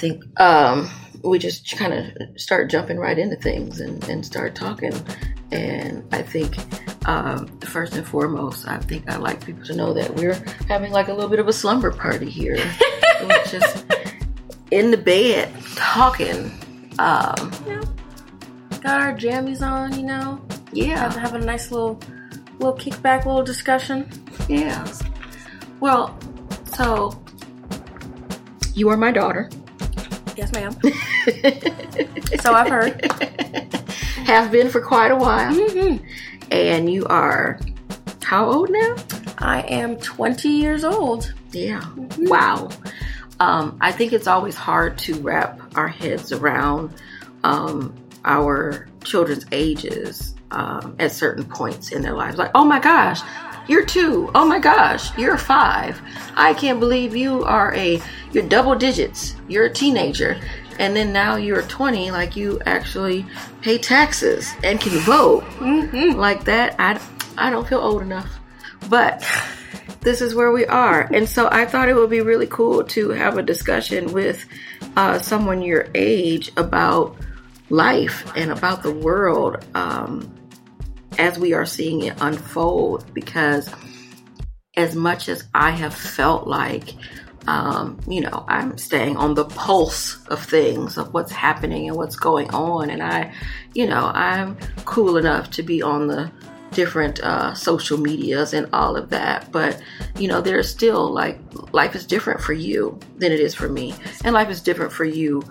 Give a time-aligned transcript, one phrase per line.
[0.00, 0.90] think um,
[1.22, 4.94] we just kind of start jumping right into things and, and start talking.
[5.52, 6.56] And I think
[7.06, 11.08] um, first and foremost, I think I like people to know that we're having like
[11.08, 12.56] a little bit of a slumber party here.
[13.22, 13.84] we're just
[14.70, 16.50] in the bed talking.
[16.98, 17.82] Um, Yeah.
[18.80, 20.40] Got our jammies on, you know.
[20.72, 22.00] yeah, Have, a nice little
[22.58, 24.08] little kickback, little discussion.
[24.48, 24.86] yeah.
[25.80, 26.18] Well,
[26.64, 27.22] so
[28.74, 29.50] you are my daughter.
[30.40, 30.72] Yes, ma'am.
[32.40, 33.04] so I've heard.
[34.24, 35.52] Have been for quite a while.
[35.52, 36.02] Mhm.
[36.50, 37.60] And you are
[38.24, 38.96] how old now?
[39.38, 41.34] I am 20 years old.
[41.52, 41.82] Yeah.
[42.16, 42.70] Wow.
[43.38, 46.94] Um, I think it's always hard to wrap our heads around
[47.44, 52.38] um, our children's ages um, at certain points in their lives.
[52.38, 53.20] Like, oh my gosh,
[53.70, 54.28] you're two.
[54.34, 56.02] Oh my gosh, you're five.
[56.34, 58.02] I can't believe you are a
[58.32, 59.36] you're double digits.
[59.46, 60.40] You're a teenager,
[60.80, 62.10] and then now you're 20.
[62.10, 63.24] Like you actually
[63.60, 65.44] pay taxes and can vote
[66.16, 66.74] like that.
[66.80, 67.00] I
[67.38, 68.28] I don't feel old enough,
[68.88, 69.24] but
[70.00, 71.02] this is where we are.
[71.02, 74.46] And so I thought it would be really cool to have a discussion with
[74.96, 77.16] uh, someone your age about
[77.68, 80.39] life and about the world um,
[81.18, 83.12] as we are seeing it unfold.
[83.14, 83.72] Because
[84.76, 86.94] as much as I have felt like,
[87.46, 92.16] um, you know, I'm staying on the pulse of things, of what's happening and what's
[92.16, 92.90] going on.
[92.90, 93.32] And I,
[93.74, 96.30] you know, I'm cool enough to be on the
[96.72, 99.50] different uh, social medias and all of that.
[99.50, 99.80] But,
[100.16, 101.38] you know, there's still like
[101.72, 103.94] life is different for you than it is for me.
[104.24, 105.42] And life is different for you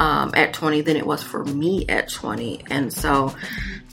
[0.00, 2.64] um, at 20 than it was for me at 20.
[2.70, 3.34] And so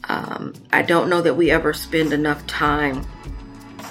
[0.05, 3.05] um, I don't know that we ever spend enough time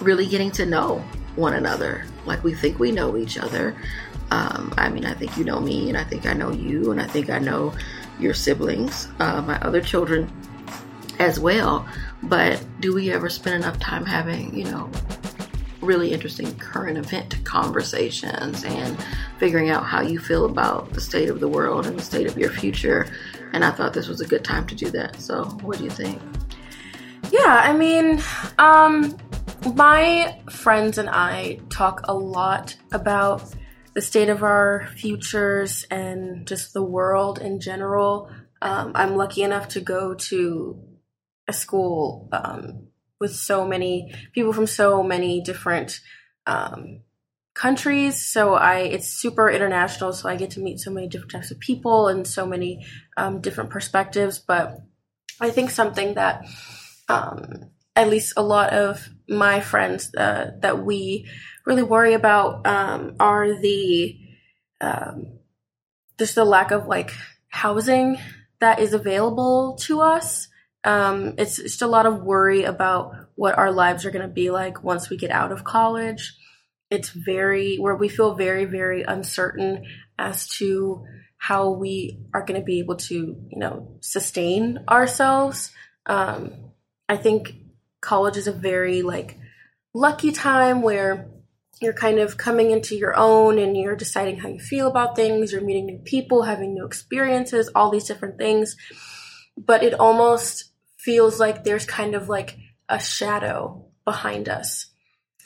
[0.01, 0.99] really getting to know
[1.37, 3.77] one another like we think we know each other.
[4.31, 7.01] Um, I mean, I think you know me, and I think I know you, and
[7.01, 7.75] I think I know
[8.19, 10.33] your siblings, uh, my other children
[11.19, 11.87] as well.
[12.23, 14.91] But do we ever spend enough time having, you know,
[15.81, 18.97] really interesting current event conversations and
[19.39, 22.39] figuring out how you feel about the state of the world and the state of
[22.39, 23.13] your future?
[23.53, 25.21] And I thought this was a good time to do that.
[25.21, 26.21] So, what do you think?
[27.31, 28.23] Yeah, I mean,
[28.59, 29.17] um,
[29.75, 33.55] my friends and I talk a lot about
[33.95, 38.31] the state of our futures and just the world in general.
[38.61, 40.83] Um, I'm lucky enough to go to
[41.49, 42.89] a school um,
[43.21, 46.01] with so many people from so many different
[46.47, 47.01] um,
[47.55, 48.21] countries.
[48.21, 50.13] So I, it's super international.
[50.13, 52.87] So I get to meet so many different types of people and so many
[53.17, 54.39] um, different perspectives.
[54.39, 54.81] But
[55.41, 56.47] I think something that
[57.09, 61.29] um, at least a lot of my friends uh, that we
[61.67, 64.19] really worry about um, are the
[64.81, 65.39] um,
[66.19, 67.13] just the lack of like
[67.49, 68.19] housing
[68.61, 70.49] that is available to us.
[70.85, 74.51] Um, it's just a lot of worry about what our lives are going to be
[74.51, 76.35] like once we get out of college.
[76.93, 79.87] It's very where we feel very very uncertain
[80.19, 81.07] as to
[81.39, 85.73] how we are going to be able to you know sustain ourselves.
[86.05, 86.73] Um,
[87.09, 87.55] I think
[88.03, 89.39] college is a very like
[89.95, 91.31] lucky time where
[91.81, 95.51] you're kind of coming into your own and you're deciding how you feel about things,
[95.51, 98.77] you're meeting new people, having new experiences, all these different things.
[99.57, 100.65] But it almost
[100.99, 102.59] feels like there's kind of like
[102.91, 104.92] a shadow behind us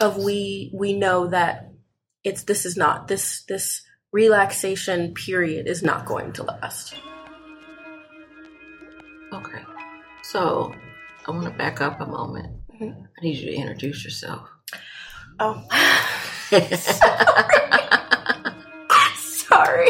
[0.01, 1.71] of we we know that
[2.25, 6.95] it's this is not this this relaxation period is not going to last.
[9.33, 9.63] Okay.
[10.23, 10.75] So
[11.27, 12.57] I want to back up a moment.
[12.81, 13.07] Mhm.
[13.19, 14.49] I need you to introduce yourself.
[15.39, 15.63] Oh.
[19.17, 19.89] Sorry.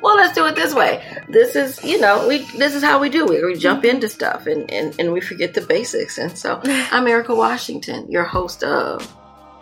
[0.00, 1.02] Well, let's do it this way.
[1.28, 3.44] This is, you know, we this is how we do it.
[3.44, 6.18] We jump into stuff and, and, and we forget the basics.
[6.18, 9.12] And so I'm Erika Washington, your host of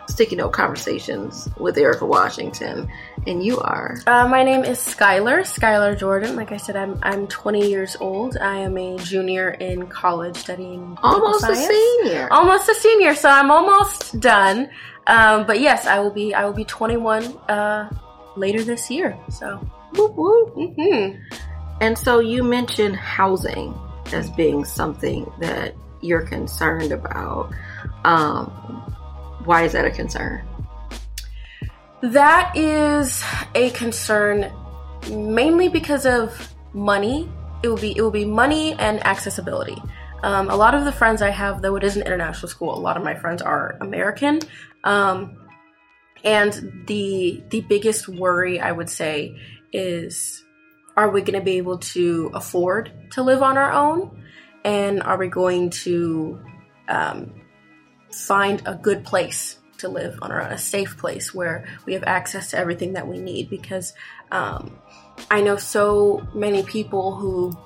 [0.07, 2.89] Sticky Note Conversations with Erika Washington.
[3.25, 6.35] And you are Uh, my name is Skyylar, Skyylar Jordan.
[6.35, 8.37] Like I said, I'm I'm 20 years old.
[8.37, 12.27] I am a junior in college studying almost a senior.
[12.31, 14.69] Almost a senior, so I'm almost done.
[15.07, 17.89] Um, but yes, I will be I will be 21 uh,
[18.35, 19.17] later this year.
[19.29, 19.57] So,
[19.95, 20.55] Whoop, whoop.
[20.55, 21.19] mhm.
[21.79, 23.73] And so you mentioned housing
[24.11, 27.53] as being something that you're concerned about.
[28.03, 28.95] Um,
[29.47, 30.47] why is that a concern?
[32.01, 33.23] that is
[33.55, 34.51] a concern
[35.09, 37.29] mainly because of money.
[37.63, 39.81] It will be it will be money and accessibility.
[40.23, 42.79] Um, a lot of the friends I have, though it is an international school, a
[42.79, 44.39] lot of my friends are American,
[44.83, 45.37] um,
[46.23, 49.35] and the the biggest worry I would say
[49.73, 50.43] is
[50.95, 54.23] are we going to be able to afford to live on our own?
[54.63, 56.39] And are we going to
[56.89, 57.33] um,
[58.11, 62.57] find a good place to live on a safe place where we have access to
[62.57, 63.49] everything that we need?
[63.49, 63.93] Because
[64.31, 64.79] um,
[65.29, 67.57] I know so many people who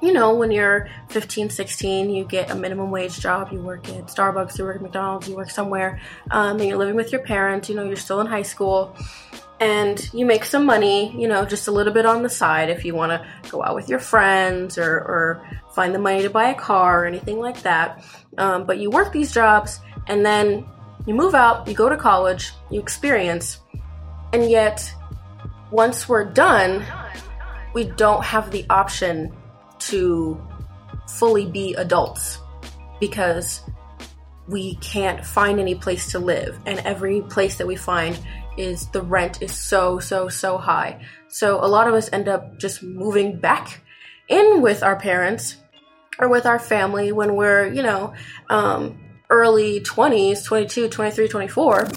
[0.00, 4.06] you know, when you're 15, 16, you get a minimum wage job, you work at
[4.06, 6.00] Starbucks, you work at McDonald's, you work somewhere,
[6.30, 8.94] um, and you're living with your parents, you know, you're still in high school,
[9.60, 12.84] and you make some money, you know, just a little bit on the side if
[12.84, 16.50] you want to go out with your friends or, or find the money to buy
[16.50, 18.04] a car or anything like that.
[18.36, 20.64] Um, but you work these jobs, and then
[21.06, 23.60] you move out, you go to college, you experience,
[24.32, 24.92] and yet
[25.70, 26.84] once we're done,
[27.74, 29.34] we don't have the option
[29.78, 30.40] to
[31.08, 32.38] fully be adults
[33.00, 33.62] because
[34.46, 38.18] we can't find any place to live and every place that we find
[38.58, 42.58] is the rent is so so so high so a lot of us end up
[42.58, 43.80] just moving back
[44.28, 45.56] in with our parents
[46.18, 48.12] or with our family when we're you know
[48.50, 48.98] um,
[49.30, 51.88] early 20s 22 23 24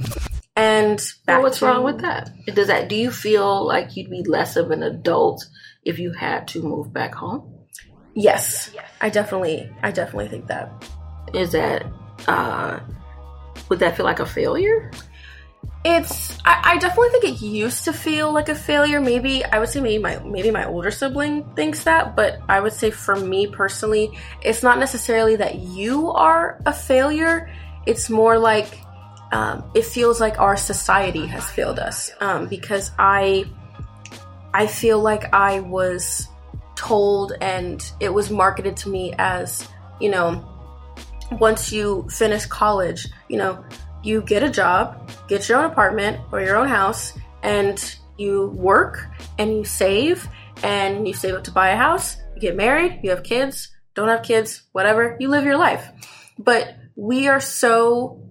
[0.58, 4.24] and well, what's to, wrong with that does that do you feel like you'd be
[4.24, 5.46] less of an adult
[5.84, 7.62] if you had to move back home
[8.14, 10.72] Yes, I definitely, I definitely think that.
[11.34, 11.86] Is that,
[12.28, 12.80] uh,
[13.70, 14.92] would that feel like a failure?
[15.84, 19.02] It's, I, I, definitely think it used to feel like a failure.
[19.02, 22.74] Maybe, I would say maybe my, maybe my older sibling thinks that, but I would
[22.74, 24.12] say for me personally,
[24.44, 27.50] it's not necessarily that you are a failure.
[27.88, 28.80] It's more like,
[29.32, 32.12] um, it feels like our society has failed us.
[32.20, 33.46] Um, because I,
[34.54, 36.28] I feel like I was
[36.76, 39.68] told and it was marketed to me as,
[40.00, 40.48] you know,
[41.40, 43.64] once you finish college, you know,
[44.04, 47.14] you get a job, get your own apartment or your own house,
[47.44, 49.08] and you work
[49.38, 50.28] and you save
[50.64, 54.10] and you save up to buy a house, you get married, you have kids, don't
[54.10, 55.88] have kids, whatever, you live your life.
[56.38, 58.30] But we are so,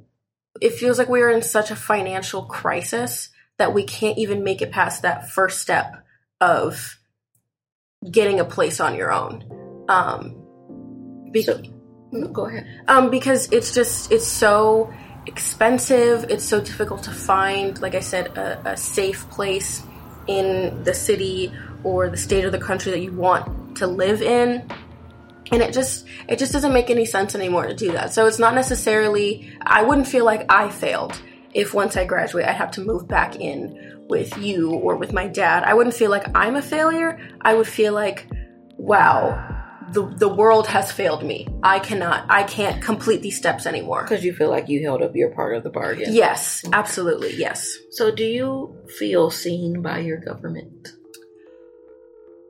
[0.61, 4.63] it feels like we are in such a financial crisis that we can't even make
[4.63, 6.05] it past that first step
[6.41, 6.99] of
[8.09, 9.85] getting a place on your own.
[9.89, 11.63] Um, be- so,
[12.33, 12.67] go ahead.
[12.89, 14.93] Um, because it's just it's so
[15.27, 16.27] expensive.
[16.29, 17.81] It's so difficult to find.
[17.81, 19.83] Like I said, a, a safe place
[20.27, 21.53] in the city
[21.85, 24.69] or the state or the country that you want to live in
[25.51, 28.39] and it just it just doesn't make any sense anymore to do that so it's
[28.39, 31.21] not necessarily i wouldn't feel like i failed
[31.55, 35.29] if once i graduate i have to move back in with you or with my
[35.29, 37.19] dad, I wouldn't feel like I'm a failure.
[37.41, 38.27] I would feel like,
[38.77, 39.50] wow,
[39.93, 41.49] the, the world has failed me.
[41.63, 44.03] I cannot, I can't complete these steps anymore.
[44.03, 46.13] Because you feel like you held up your part of the bargain.
[46.15, 47.77] Yes, absolutely, yes.
[47.91, 50.89] So, do you feel seen by your government?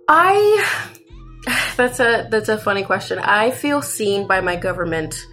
[0.09, 0.99] I,
[1.77, 3.19] that's a that's a funny question.
[3.19, 5.27] I feel seen by my government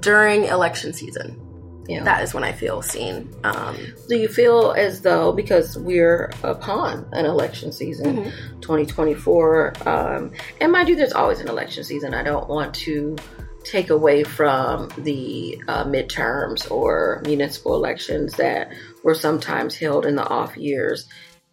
[0.00, 1.47] during election season.
[1.88, 2.04] Yeah.
[2.04, 3.34] That is when I feel seen.
[3.44, 3.74] Um,
[4.08, 8.60] Do you feel as though, because we're upon an election season, mm-hmm.
[8.60, 10.30] 2024, um,
[10.60, 12.12] and mind you, there's always an election season.
[12.12, 13.16] I don't want to
[13.64, 18.70] take away from the uh, midterms or municipal elections that
[19.02, 21.08] were sometimes held in the off years.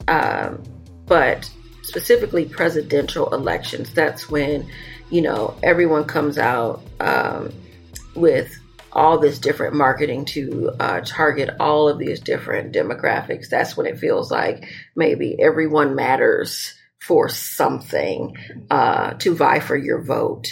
[0.09, 0.61] Um,
[1.05, 1.49] but
[1.83, 4.69] specifically presidential elections, that's when,
[5.09, 7.53] you know, everyone comes out um,
[8.15, 8.53] with
[8.95, 13.99] all this different marketing to uh, target all of these different demographics, that's when it
[13.99, 18.35] feels like maybe everyone matters for something
[18.71, 20.47] uh, to vie for your vote.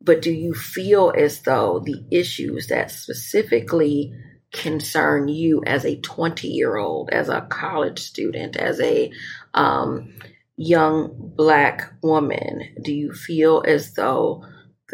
[0.00, 4.12] But do you feel as though the issues that specifically
[4.52, 9.12] concern you as a 20 year old, as a college student, as a
[9.52, 10.14] um,
[10.56, 14.44] young black woman, do you feel as though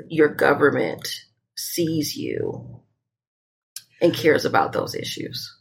[0.09, 1.09] your government
[1.57, 2.83] sees you
[4.01, 5.55] and cares about those issues?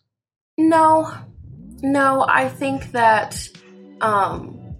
[0.58, 1.14] No,
[1.82, 2.26] no.
[2.28, 3.48] I think that,
[4.00, 4.76] um,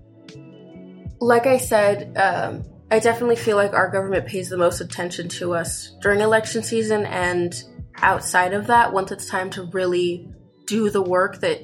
[1.20, 5.54] like I said, um, I definitely feel like our government pays the most attention to
[5.54, 7.54] us during election season and
[8.02, 10.30] outside of that, once it's time to really
[10.66, 11.62] do the work that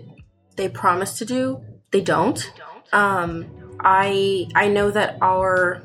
[0.55, 1.61] they promise to do,
[1.91, 2.51] they don't.
[2.91, 5.83] Um, I I know that our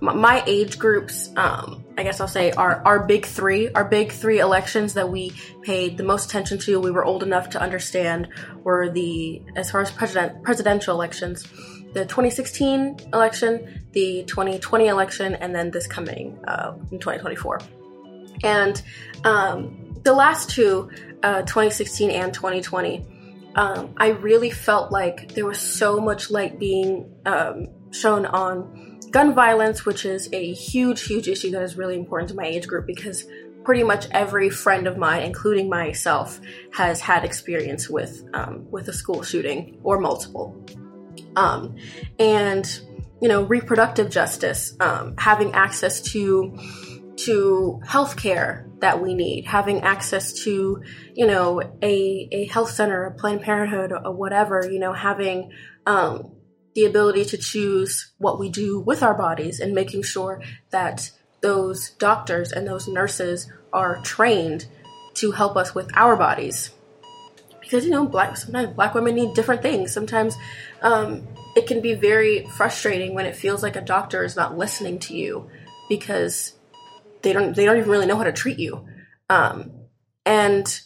[0.00, 4.40] my age groups, um, I guess I'll say our, our big three, our big three
[4.40, 5.32] elections that we
[5.62, 8.28] paid the most attention to, we were old enough to understand
[8.62, 11.44] were the, as far as president, presidential elections,
[11.92, 17.60] the 2016 election, the 2020 election, and then this coming uh, in 2024.
[18.42, 18.82] And
[19.22, 20.90] um, the last two,
[21.22, 23.06] uh, 2016 and 2020,
[23.54, 28.83] um, I really felt like there was so much light being um, shown on
[29.14, 32.66] gun violence, which is a huge, huge issue that is really important to my age
[32.66, 33.24] group because
[33.62, 36.40] pretty much every friend of mine, including myself,
[36.72, 40.60] has had experience with um, with a school shooting or multiple.
[41.36, 41.76] Um,
[42.18, 42.66] and
[43.22, 46.58] you know, reproductive justice, um, having access to
[47.16, 50.82] to healthcare that we need, having access to,
[51.14, 55.52] you know, a, a health center, a Planned Parenthood, or whatever, you know, having
[55.86, 56.33] um,
[56.74, 61.90] the ability to choose what we do with our bodies and making sure that those
[61.90, 64.66] doctors and those nurses are trained
[65.14, 66.70] to help us with our bodies.
[67.60, 69.92] Because, you know, black sometimes black women need different things.
[69.92, 70.36] Sometimes
[70.82, 71.26] um,
[71.56, 75.16] it can be very frustrating when it feels like a doctor is not listening to
[75.16, 75.48] you
[75.88, 76.52] because
[77.22, 78.86] they don't they don't even really know how to treat you.
[79.30, 79.72] Um,
[80.26, 80.80] and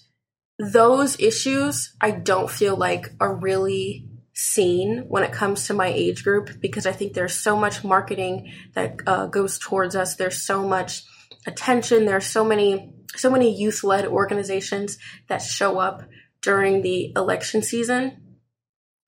[0.59, 4.08] those issues I don't feel like are really
[4.39, 8.53] seen when it comes to my age group because I think there's so much marketing
[8.75, 10.15] that uh, goes towards us.
[10.15, 11.03] There's so much
[11.45, 12.07] attention.
[12.07, 14.97] There's so many so many youth led organizations
[15.29, 16.03] that show up
[16.41, 18.39] during the election season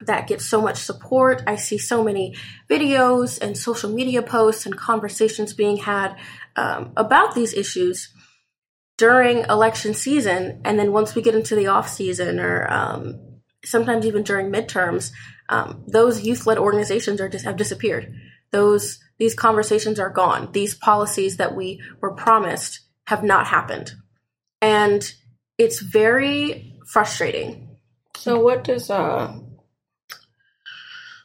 [0.01, 1.43] that get so much support.
[1.47, 2.35] I see so many
[2.69, 6.17] videos and social media posts and conversations being had
[6.57, 8.13] um, about these issues
[8.97, 10.61] during election season.
[10.65, 13.30] And then once we get into the off season or um,
[13.63, 15.11] sometimes even during midterms,
[15.49, 18.13] um, those youth led organizations are just have disappeared.
[18.51, 20.51] Those these conversations are gone.
[20.51, 23.93] These policies that we were promised have not happened.
[24.61, 25.11] And
[25.57, 27.77] it's very frustrating.
[28.15, 29.39] So what does uh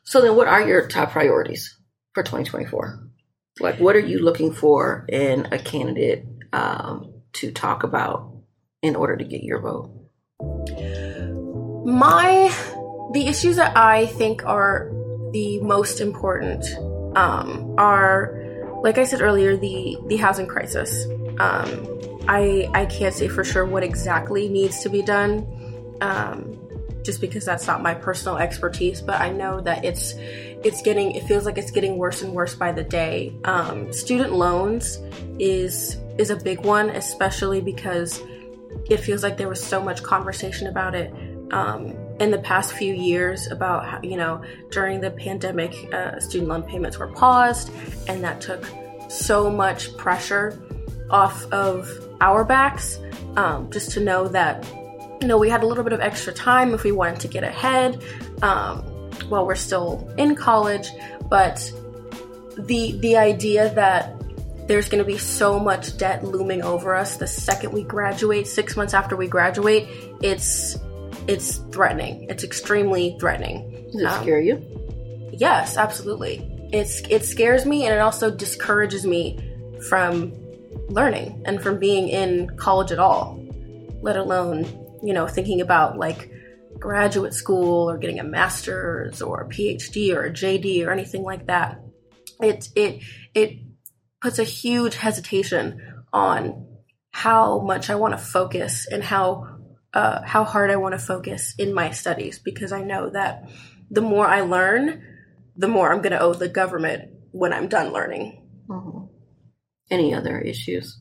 [0.05, 1.77] so then what are your top priorities
[2.15, 3.07] for 2024?
[3.59, 8.33] Like, what are you looking for in a candidate um, to talk about
[8.83, 9.91] in order to get your vote?
[11.87, 12.53] My
[13.13, 14.91] the issues that I think are
[15.31, 16.65] the most important
[17.17, 18.35] um, are,
[18.83, 21.07] like I said earlier, the the housing crisis.
[21.39, 25.47] Um, I I can't say for sure what exactly needs to be done,
[26.01, 26.59] um,
[27.05, 29.01] just because that's not my personal expertise.
[29.01, 32.57] But I know that it's it's getting it feels like it's getting worse and worse
[32.57, 33.33] by the day.
[33.45, 34.99] Um, student loans
[35.39, 38.21] is is a big one, especially because
[38.91, 41.15] it feels like there was so much conversation about it
[41.53, 46.49] um, in the past few years about how you know during the pandemic uh, student
[46.49, 47.71] loan payments were paused
[48.09, 48.65] and that took
[49.09, 50.61] so much pressure
[51.11, 51.89] off of
[52.21, 52.99] our backs
[53.37, 54.67] um, just to know that
[55.21, 57.45] you know we had a little bit of extra time if we wanted to get
[57.45, 58.03] ahead
[58.43, 58.83] um,
[59.29, 60.91] while we're still in college,
[61.29, 61.73] but
[62.59, 64.13] the the idea that
[64.67, 68.77] there's going to be so much debt looming over us the second we graduate, six
[68.77, 69.89] months after we graduate,
[70.23, 70.77] it's
[71.29, 72.27] it's threatening.
[72.29, 73.89] It's extremely threatening.
[73.93, 74.63] Does it um, scare you?
[75.33, 76.69] Yes, absolutely.
[76.73, 79.39] It's it scares me and it also discourages me
[79.89, 80.33] from
[80.89, 83.43] learning and from being in college at all,
[84.03, 84.65] let alone
[85.03, 86.31] you know thinking about like
[86.79, 91.47] graduate school or getting a master's or a PhD or a JD or anything like
[91.47, 91.81] that.
[92.41, 93.03] It it
[93.35, 93.59] it
[94.21, 95.81] puts a huge hesitation
[96.13, 96.67] on
[97.11, 99.56] how much I want to focus and how
[99.97, 103.49] uh, how hard I want to focus in my studies because I know that
[103.91, 105.03] the more I learn,
[105.57, 108.43] the more I'm going to owe the government when I'm done learning.
[108.69, 109.07] Mm-hmm.
[109.91, 110.99] Any other issues?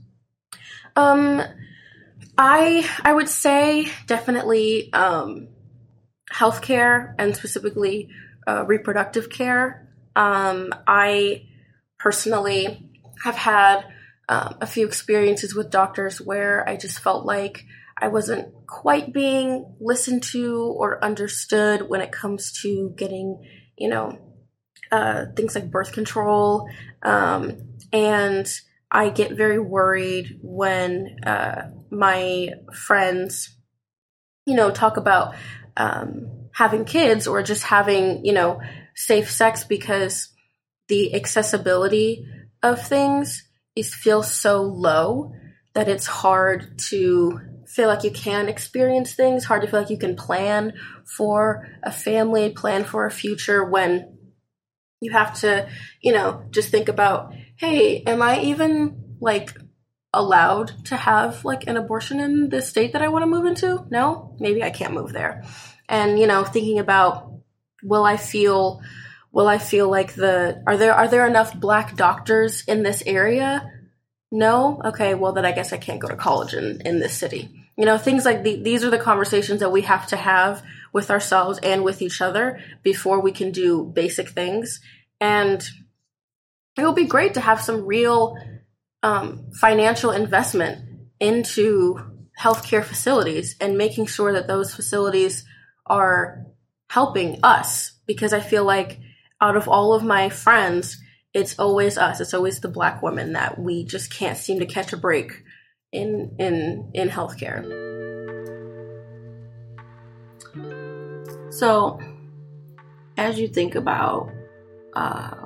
[0.96, 1.42] Um,
[2.38, 5.50] I I would say definitely um,
[6.32, 8.08] healthcare and specifically
[8.48, 9.90] uh, reproductive care.
[10.16, 11.48] Um, I
[12.00, 12.90] personally
[13.26, 13.84] have had
[14.30, 17.66] um, a few experiences with doctors where I just felt like
[17.98, 23.42] I wasn't quite being listened to or understood when it comes to getting,
[23.78, 24.18] you know,
[24.92, 26.70] uh, things like birth control.
[27.02, 28.48] Um, and
[28.92, 33.56] I get very worried when uh, my friends,
[34.46, 35.36] you know, talk about
[35.78, 38.62] um, having kids or just having, you know,
[38.96, 40.30] safe sex because
[40.88, 42.26] the accessibility
[42.62, 45.34] of things is feels so low
[45.74, 49.98] that it's hard to feel like you can experience things, hard to feel like you
[49.98, 50.74] can plan
[51.06, 54.18] for a family, plan for a future when
[55.02, 55.68] you have to,
[56.02, 59.54] you know, just think about, hey, am I even like
[60.14, 63.86] allowed to have like an abortion in the state that I want to move into?
[63.90, 65.44] No, maybe I can't move there.
[65.88, 67.32] And you know, thinking about
[67.84, 68.82] will I feel
[69.32, 73.70] will I feel like the are there are there enough black doctors in this area?
[74.32, 74.82] No?
[74.84, 77.50] Okay, well then I guess I can't go to college in, in this city.
[77.78, 80.64] You know, things like the, these are the conversations that we have to have
[80.94, 84.80] with ourselves and with each other before we can do basic things.
[85.20, 85.68] And
[86.78, 88.38] it will be great to have some real
[89.04, 92.00] um, financial investment into
[92.40, 95.46] healthcare facilities and making sure that those facilities
[95.86, 96.46] are
[96.90, 99.00] helping us because I feel like
[99.42, 100.98] out of all of my friends,
[101.36, 102.22] it's always us.
[102.22, 105.44] It's always the black women that we just can't seem to catch a break
[105.92, 107.62] in in in healthcare.
[111.52, 112.00] So,
[113.18, 114.32] as you think about
[114.94, 115.46] uh,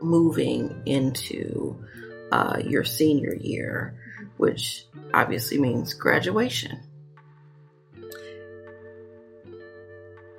[0.00, 1.84] moving into
[2.30, 3.98] uh, your senior year,
[4.36, 6.80] which obviously means graduation.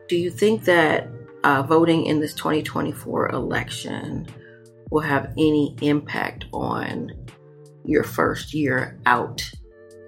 [0.08, 1.10] Do you think that
[1.46, 4.28] uh, voting in this 2024 election
[4.90, 7.12] will have any impact on
[7.86, 9.48] your first year out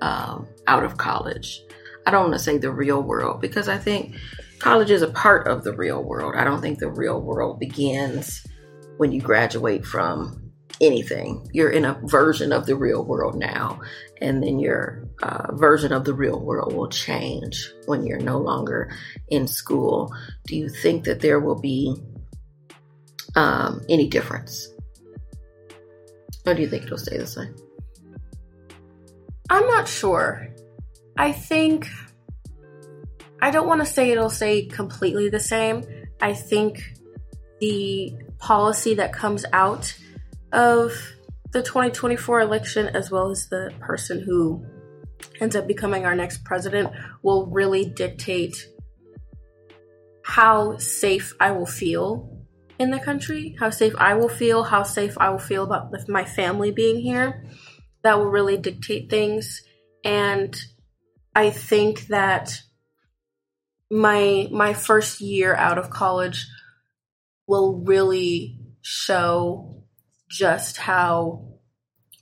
[0.02, 1.62] um, out of college?
[2.08, 4.16] I don't want to say the real world because I think
[4.58, 6.34] college is a part of the real world.
[6.36, 8.46] I don't think the real world begins
[8.98, 10.52] when you graduate from
[10.82, 11.48] anything.
[11.54, 13.80] You're in a version of the real world now,
[14.22, 18.92] and then your uh, version of the real world will change when you're no longer
[19.30, 20.14] in school.
[20.46, 21.96] Do you think that there will be
[23.36, 24.68] um, any difference?
[26.46, 27.56] Or do you think it'll stay the same?
[29.50, 30.48] I'm not sure.
[31.18, 31.88] I think
[33.42, 35.84] I don't want to say it'll stay completely the same.
[36.22, 36.82] I think
[37.60, 39.96] the policy that comes out
[40.52, 40.94] of
[41.52, 44.66] the 2024 election, as well as the person who
[45.40, 48.68] ends up becoming our next president, will really dictate
[50.24, 52.46] how safe I will feel
[52.80, 56.26] in the country, how safe I will feel, how safe I will feel about my
[56.26, 57.46] family being here.
[58.04, 59.64] That will really dictate things.
[60.04, 60.56] And
[61.36, 62.62] I think that
[63.90, 66.46] my my first year out of college
[67.48, 69.84] will really show
[70.30, 71.48] just how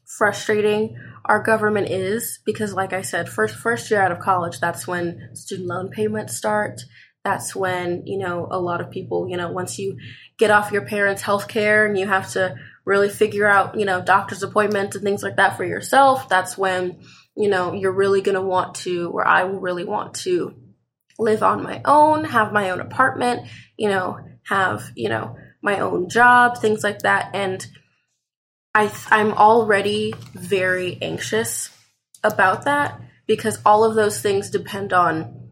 [0.05, 4.87] frustrating our government is because like I said first first year out of college that's
[4.87, 6.81] when student loan payments start
[7.23, 9.97] that's when you know a lot of people you know once you
[10.37, 14.01] get off your parents health care and you have to really figure out you know
[14.01, 16.99] doctor's appointments and things like that for yourself that's when
[17.35, 20.55] you know you're really going to want to or I will really want to
[21.17, 25.35] live on my own have my own apartment you know have you know
[25.65, 27.31] my own job, things like that.
[27.33, 27.65] And
[28.75, 31.69] I, I'm already very anxious
[32.23, 35.51] about that because all of those things depend on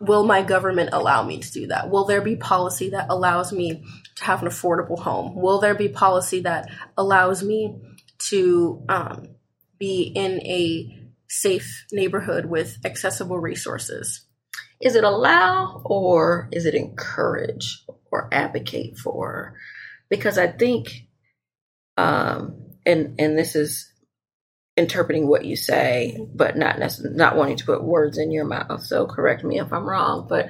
[0.00, 1.88] will my government allow me to do that?
[1.90, 3.84] Will there be policy that allows me
[4.16, 5.34] to have an affordable home?
[5.34, 7.76] Will there be policy that allows me
[8.30, 9.28] to um,
[9.78, 14.24] be in a safe neighborhood with accessible resources?
[14.80, 17.84] Is it allow or is it encourage?
[18.10, 19.54] or advocate for
[20.08, 21.07] because I think
[21.98, 22.54] um,
[22.86, 23.92] and and this is
[24.76, 28.82] interpreting what you say but not not wanting to put words in your mouth.
[28.84, 30.48] So correct me if I'm wrong but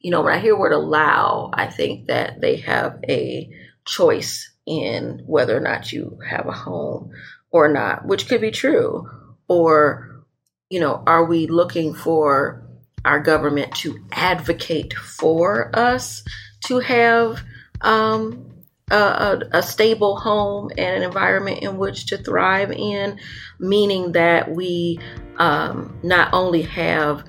[0.00, 3.48] you know when I hear word allow I think that they have a
[3.86, 7.12] choice in whether or not you have a home
[7.50, 9.08] or not which could be true.
[9.46, 10.24] Or
[10.68, 12.66] you know are we looking for
[13.04, 16.24] our government to advocate for us
[16.66, 17.40] to have
[17.80, 18.47] um,
[18.90, 23.18] a, a, stable home and an environment in which to thrive in,
[23.58, 24.98] meaning that we
[25.36, 27.24] um, not only have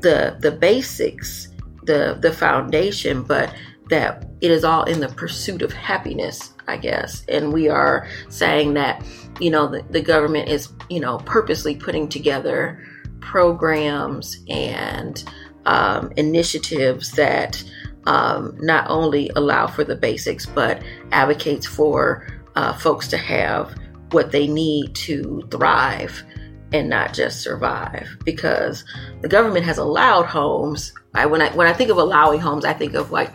[0.00, 1.48] the the basics,
[1.84, 3.54] the the foundation, but
[3.90, 7.24] that it is all in the pursuit of happiness, I guess.
[7.28, 9.04] And we are saying that,
[9.40, 12.82] you know, the, the government is, you know, purposely putting together
[13.20, 15.22] programs and
[15.66, 17.62] um, initiatives that
[18.10, 23.72] um, not only allow for the basics, but advocates for uh, folks to have
[24.10, 26.24] what they need to thrive
[26.72, 28.08] and not just survive.
[28.24, 28.84] Because
[29.20, 30.92] the government has allowed homes.
[31.14, 33.30] I, when I when I think of allowing homes, I think of like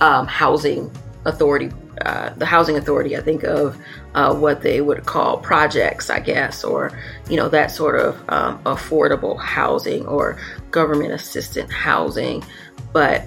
[0.00, 0.90] um, housing
[1.26, 1.70] authority,
[2.06, 3.18] uh, the housing authority.
[3.18, 3.76] I think of
[4.14, 8.58] uh, what they would call projects, I guess, or you know that sort of um,
[8.64, 12.42] affordable housing or government assistant housing.
[12.94, 13.22] But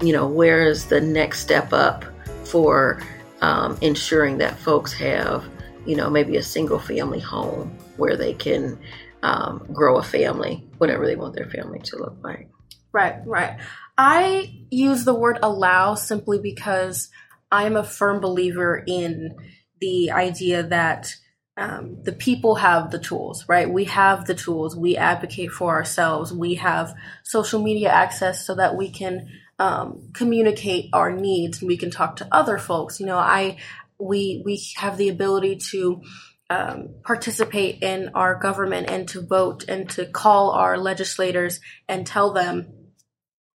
[0.00, 2.04] you know, where is the next step up
[2.44, 3.02] for
[3.40, 5.44] um, ensuring that folks have,
[5.86, 8.78] you know, maybe a single family home where they can
[9.22, 12.48] um, grow a family, whatever they want their family to look like.
[12.92, 13.58] Right, right.
[13.96, 17.10] I use the word allow simply because
[17.50, 19.34] I'm a firm believer in
[19.80, 21.14] the idea that
[21.56, 23.68] um, the people have the tools, right?
[23.68, 24.76] We have the tools.
[24.76, 26.32] We advocate for ourselves.
[26.32, 31.76] We have social media access so that we can um, communicate our needs and we
[31.76, 33.00] can talk to other folks.
[33.00, 33.58] You know, I
[33.98, 36.02] we we have the ability to
[36.50, 42.32] um, participate in our government and to vote and to call our legislators and tell
[42.32, 42.72] them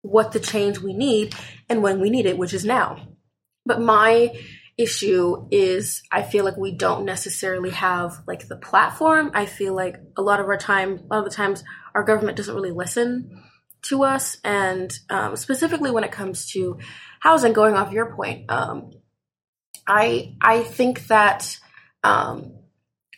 [0.01, 1.33] what the change we need
[1.69, 3.07] and when we need it, which is now.
[3.65, 4.35] But my
[4.77, 9.31] issue is I feel like we don't necessarily have like the platform.
[9.33, 11.63] I feel like a lot of our time, a lot of the times,
[11.95, 13.43] our government doesn't really listen
[13.83, 16.77] to us, and um, specifically when it comes to
[17.19, 17.53] housing.
[17.53, 18.91] Going off your point, um,
[19.87, 21.59] I I think that
[22.03, 22.53] um,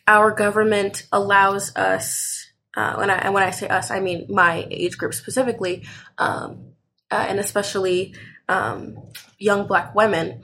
[0.06, 2.42] our government allows us.
[2.76, 5.86] Uh, when I, and when I say us, I mean my age group specifically,
[6.18, 6.72] um,
[7.10, 8.14] uh, and especially
[8.48, 8.98] um,
[9.38, 10.42] young Black women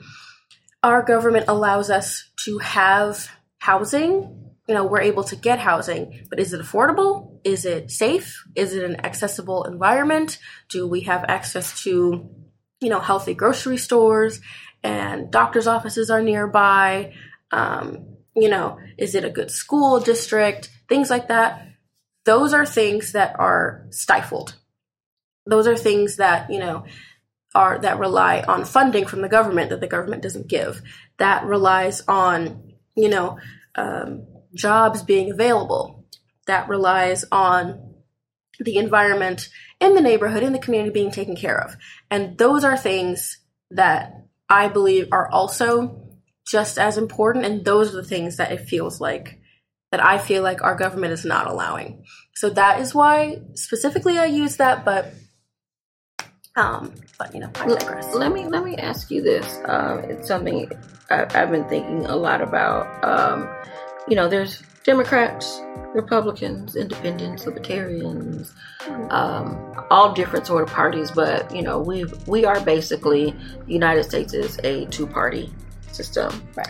[0.83, 4.42] our government allows us to have housing.
[4.67, 7.39] You know, we're able to get housing, but is it affordable?
[7.43, 8.43] Is it safe?
[8.55, 10.39] Is it an accessible environment?
[10.69, 12.29] Do we have access to,
[12.79, 14.39] you know, healthy grocery stores
[14.81, 17.13] and doctor's offices are nearby?
[17.51, 20.69] Um, you know, is it a good school district?
[20.87, 21.67] Things like that.
[22.25, 24.55] Those are things that are stifled.
[25.45, 26.85] Those are things that, you know,
[27.53, 30.81] are that rely on funding from the government that the government doesn't give.
[31.17, 33.37] That relies on, you know,
[33.75, 36.05] um, jobs being available.
[36.45, 37.93] That relies on
[38.59, 41.75] the environment in the neighborhood, in the community being taken care of.
[42.11, 43.39] And those are things
[43.71, 46.03] that I believe are also
[46.45, 47.45] just as important.
[47.45, 49.39] And those are the things that it feels like
[49.91, 52.03] that I feel like our government is not allowing.
[52.35, 55.13] So that is why specifically I use that, but
[56.55, 58.13] um, but you know, I digress.
[58.13, 59.59] Let me let me ask you this.
[59.65, 60.71] Um, it's something
[61.09, 63.03] I, have been thinking a lot about.
[63.03, 63.49] Um,
[64.07, 65.61] you know, there's Democrats,
[65.93, 68.53] Republicans, Independents, Libertarians,
[69.09, 71.11] um, all different sort of parties.
[71.11, 73.31] But you know, we we are basically
[73.65, 75.53] the United States is a two party
[75.91, 76.67] system, right?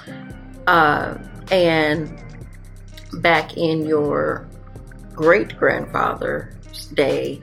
[0.68, 1.18] Uh,
[1.52, 2.22] and
[3.22, 4.48] back in your
[5.14, 7.42] great grandfather's day,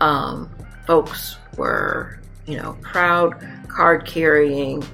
[0.00, 0.50] um,
[0.86, 3.34] folks were, you know, proud
[3.68, 4.84] card carrying,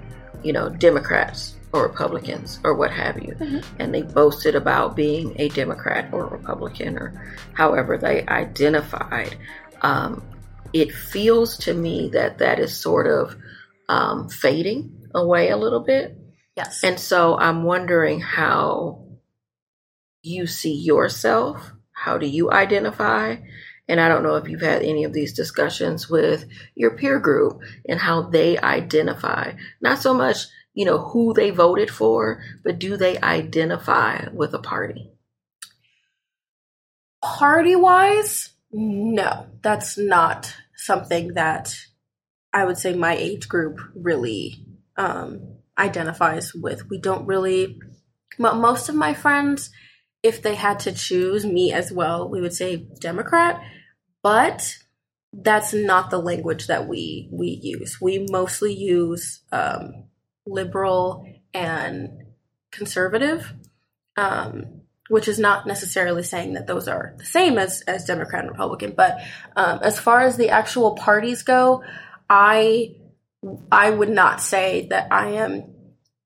[0.42, 3.34] you know, Democrats or Republicans or what have you.
[3.34, 3.76] Mm-hmm.
[3.80, 9.36] And they boasted about being a Democrat or Republican or however they identified.
[9.82, 10.22] Um,
[10.72, 13.36] it feels to me that that is sort of
[13.88, 16.16] um, fading away a little bit.
[16.56, 16.82] Yes.
[16.82, 19.06] And so I'm wondering how
[20.22, 21.72] you see yourself.
[21.92, 23.36] How do you identify?
[23.88, 27.60] And I don't know if you've had any of these discussions with your peer group
[27.88, 30.46] and how they identify, not so much,
[30.78, 35.10] you know, who they voted for, but do they identify with a party?
[37.20, 41.74] Party wise, no, that's not something that
[42.52, 44.64] I would say my age group really
[44.96, 46.88] um, identifies with.
[46.88, 47.80] We don't really,
[48.38, 49.70] most of my friends,
[50.22, 53.60] if they had to choose me as well, we would say Democrat
[54.22, 54.76] but
[55.32, 57.98] that's not the language that we we use.
[58.00, 60.08] We mostly use um,
[60.48, 62.24] liberal and
[62.70, 63.52] conservative,
[64.16, 68.52] um, which is not necessarily saying that those are the same as as Democrat and
[68.52, 68.94] Republican.
[68.96, 69.18] But
[69.56, 71.82] um, as far as the actual parties go,
[72.28, 72.96] I
[73.70, 75.74] I would not say that I am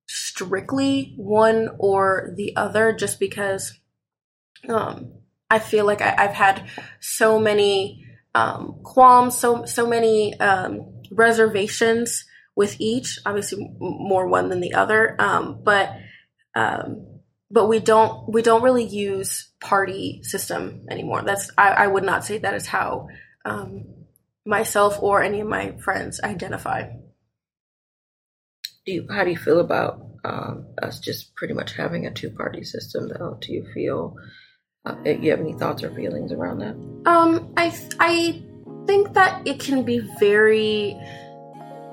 [0.09, 3.79] strictly one or the other, just because
[4.69, 5.13] um,
[5.51, 8.05] I feel like I, have had so many
[8.35, 12.25] um, qualms, so so many um, reservations
[12.57, 13.19] with each.
[13.25, 15.97] Obviously, more one than the other, um, but
[16.55, 17.07] um,
[17.51, 21.23] but we don't we don't really use party system anymore.
[21.23, 23.09] That's I, I would not say that is how
[23.45, 23.85] um,
[24.45, 26.91] myself or any of my friends identify.
[28.85, 32.31] Do you, how do you feel about um, us just pretty much having a two
[32.31, 33.09] party system?
[33.09, 34.17] Though, do you feel
[34.85, 36.75] uh, you have any thoughts or feelings around that?
[37.09, 38.43] Um, I I
[38.87, 40.97] think that it can be very,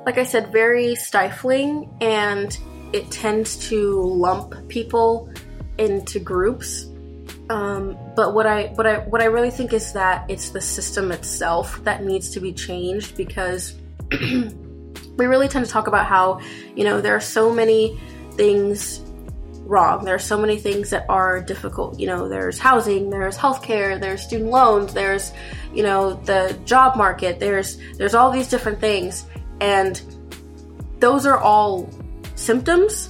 [0.06, 2.58] like I said, very stifling, and
[2.94, 5.30] it tends to lump people
[5.78, 6.86] into groups.
[7.50, 11.12] Um, but what I what I what I really think is that it's the system
[11.12, 13.74] itself that needs to be changed because
[14.12, 16.42] we really tend to talk about how
[16.76, 18.00] you know there are so many
[18.34, 19.02] things
[19.70, 20.04] wrong.
[20.04, 22.00] There are so many things that are difficult.
[22.00, 25.32] You know, there's housing, there's healthcare, there's student loans, there's,
[25.74, 29.26] you know, the job market, there's there's all these different things
[29.62, 30.02] and
[31.00, 31.90] those are all
[32.36, 33.10] symptoms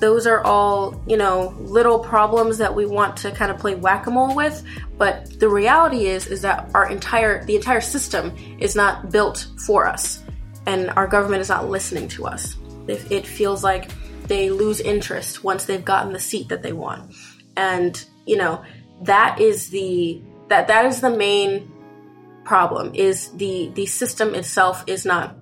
[0.00, 4.34] those are all, you know, little problems that we want to kind of play whack-a-mole
[4.34, 4.62] with,
[4.96, 9.86] but the reality is is that our entire the entire system is not built for
[9.86, 10.22] us
[10.66, 12.56] and our government is not listening to us.
[12.86, 13.90] It, it feels like
[14.28, 17.14] they lose interest once they've gotten the seat that they want.
[17.56, 18.62] And, you know,
[19.02, 21.72] that is the that that is the main
[22.44, 25.37] problem is the the system itself is not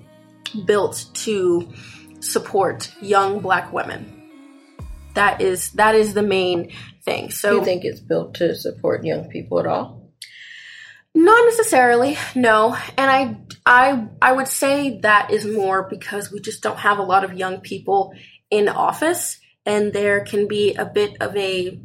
[0.66, 1.72] built to
[2.20, 4.12] support young black women.
[5.14, 6.72] That is that is the main
[7.04, 7.30] thing.
[7.30, 10.12] So Do you think it's built to support young people at all?
[11.14, 12.76] Not necessarily, no.
[12.98, 17.02] And I I I would say that is more because we just don't have a
[17.02, 18.12] lot of young people
[18.50, 21.80] in office and there can be a bit of a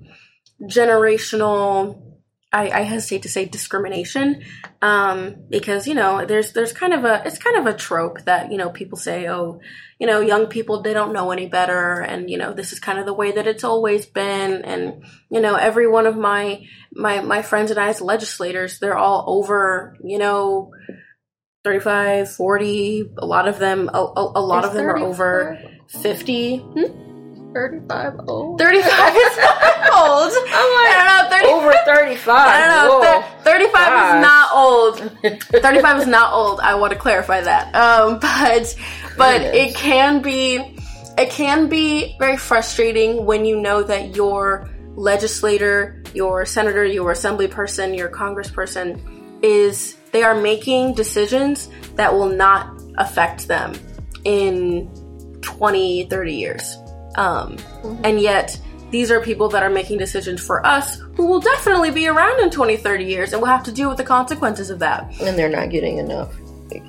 [0.63, 2.11] generational
[2.53, 4.43] I, I hesitate to say discrimination
[4.81, 8.51] um, because you know there's there's kind of a it's kind of a trope that
[8.51, 9.61] you know people say oh
[9.99, 12.99] you know young people they don't know any better and you know this is kind
[12.99, 17.21] of the way that it's always been and you know every one of my my
[17.21, 20.71] my friends and I as legislators they're all over you know
[21.63, 26.57] 35 40 a lot of them a, a, a lot of them are over 50
[26.57, 27.11] hmm?
[27.53, 28.59] 35 old.
[28.59, 28.83] 35
[29.15, 29.57] is not
[29.93, 32.27] old I don't know 30, Over 35.
[32.37, 32.99] I don't know.
[32.99, 33.43] Whoa.
[33.43, 34.15] 35 Gosh.
[34.15, 35.41] is not old.
[35.63, 36.59] 35 is not old.
[36.61, 37.75] I want to clarify that.
[37.75, 38.75] Um, but
[39.17, 39.75] but It it, is.
[39.75, 40.77] can be
[41.17, 47.47] it can be very frustrating when you know that your legislator, your senator, your assembly
[47.47, 48.99] person, your congressperson
[49.43, 53.73] is they are making decisions that will not affect them
[54.23, 54.89] in
[55.41, 56.77] 20, 30 years.
[57.15, 57.58] Um,
[58.04, 58.58] And yet,
[58.91, 62.50] these are people that are making decisions for us who will definitely be around in
[62.50, 65.13] 20, 30 years and will have to deal with the consequences of that.
[65.21, 66.34] And they're not getting enough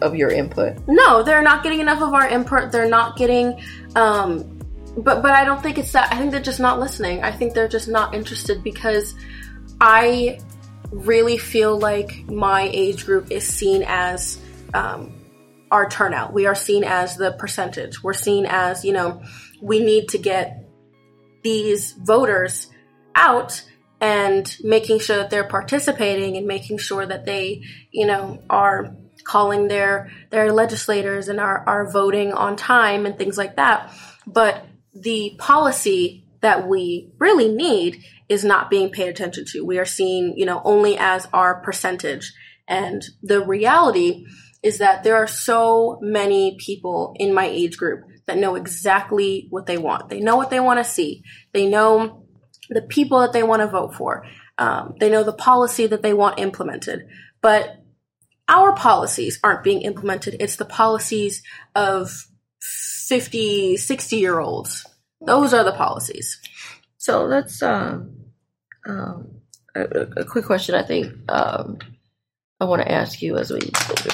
[0.01, 0.77] of your input.
[0.87, 2.73] No, they're not getting enough of our input.
[2.73, 3.61] They're not getting,
[3.97, 4.59] um,
[4.97, 6.13] but but I don't think it's that.
[6.13, 7.23] I think they're just not listening.
[7.23, 9.15] I think they're just not interested because
[9.81, 10.41] I
[10.91, 14.39] really feel like my age group is seen as
[14.75, 15.13] um,
[15.71, 16.33] our turnout.
[16.33, 18.03] We are seen as the percentage.
[18.03, 19.23] We're seen as you know
[19.63, 20.69] we need to get
[21.43, 22.69] these voters
[23.15, 23.65] out
[24.01, 28.95] and making sure that they're participating and making sure that they you know are
[29.25, 33.91] calling their their legislators and are, are voting on time and things like that.
[34.27, 39.65] But the policy that we really need is not being paid attention to.
[39.65, 42.33] We are seen you know only as our percentage.
[42.67, 44.27] And the reality
[44.63, 49.67] is that there are so many people in my age group that know exactly what
[49.67, 52.27] they want they know what they want to see they know
[52.71, 54.25] the people that they want to vote for
[54.59, 57.07] um, they know the policy that they want implemented
[57.41, 57.83] but
[58.49, 60.37] our policies aren't being implemented.
[60.39, 61.43] It's the policies
[61.75, 62.27] of
[62.61, 64.87] 50, 60 year olds.
[65.25, 66.41] Those are the policies.
[66.99, 68.17] So let's um,
[68.87, 69.41] um,
[69.75, 70.75] a, a quick question.
[70.75, 71.79] I think um,
[72.61, 73.61] I want to ask you as we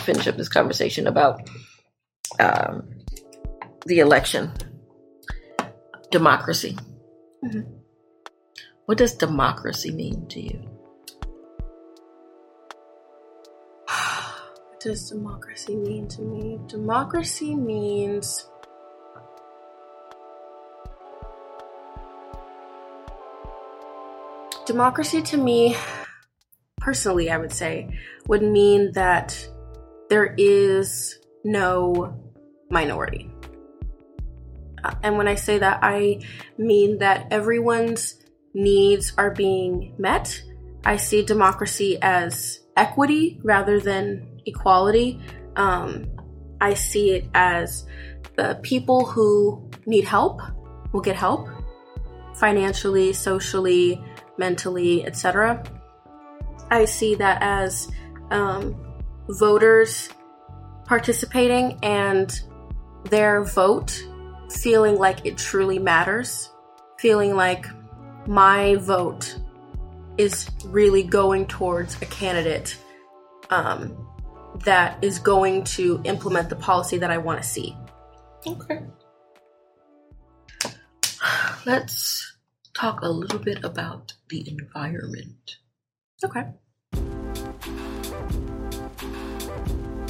[0.02, 1.48] finish up this conversation about
[2.38, 2.88] um,
[3.86, 4.52] the election,
[6.10, 6.76] democracy.
[7.44, 7.66] Mhm.
[8.86, 10.60] What does democracy mean to you?
[14.78, 16.60] What does democracy mean to me?
[16.68, 18.46] Democracy means
[24.68, 25.74] democracy to me
[26.76, 27.88] personally i would say
[28.26, 29.48] would mean that
[30.10, 32.14] there is no
[32.70, 33.30] minority
[35.02, 36.20] and when i say that i
[36.58, 38.18] mean that everyone's
[38.54, 40.42] needs are being met.
[40.84, 45.20] I see democracy as equity rather than equality.
[45.56, 46.06] Um,
[46.60, 47.86] i see it as
[48.36, 50.40] the people who need help
[50.92, 51.48] will get help
[52.34, 54.02] financially socially
[54.38, 55.62] mentally etc
[56.70, 57.88] i see that as
[58.30, 58.74] um,
[59.28, 60.08] voters
[60.84, 62.40] participating and
[63.04, 64.02] their vote
[64.50, 66.50] feeling like it truly matters
[66.98, 67.66] feeling like
[68.26, 69.38] my vote
[70.18, 72.76] is really going towards a candidate
[73.50, 74.06] um,
[74.64, 77.76] that is going to implement the policy that I want to see.
[78.46, 78.82] Okay.
[81.64, 82.36] Let's
[82.74, 85.56] talk a little bit about the environment.
[86.22, 86.42] Okay.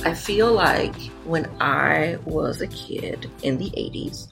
[0.05, 4.29] I feel like when I was a kid in the 80s,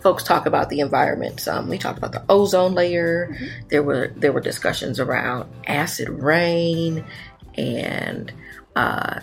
[0.00, 1.46] folks talk about the environment.
[1.48, 3.36] Um, we talked about the ozone layer.
[3.68, 7.04] There were there were discussions around acid rain
[7.56, 8.32] and
[8.76, 9.20] uh,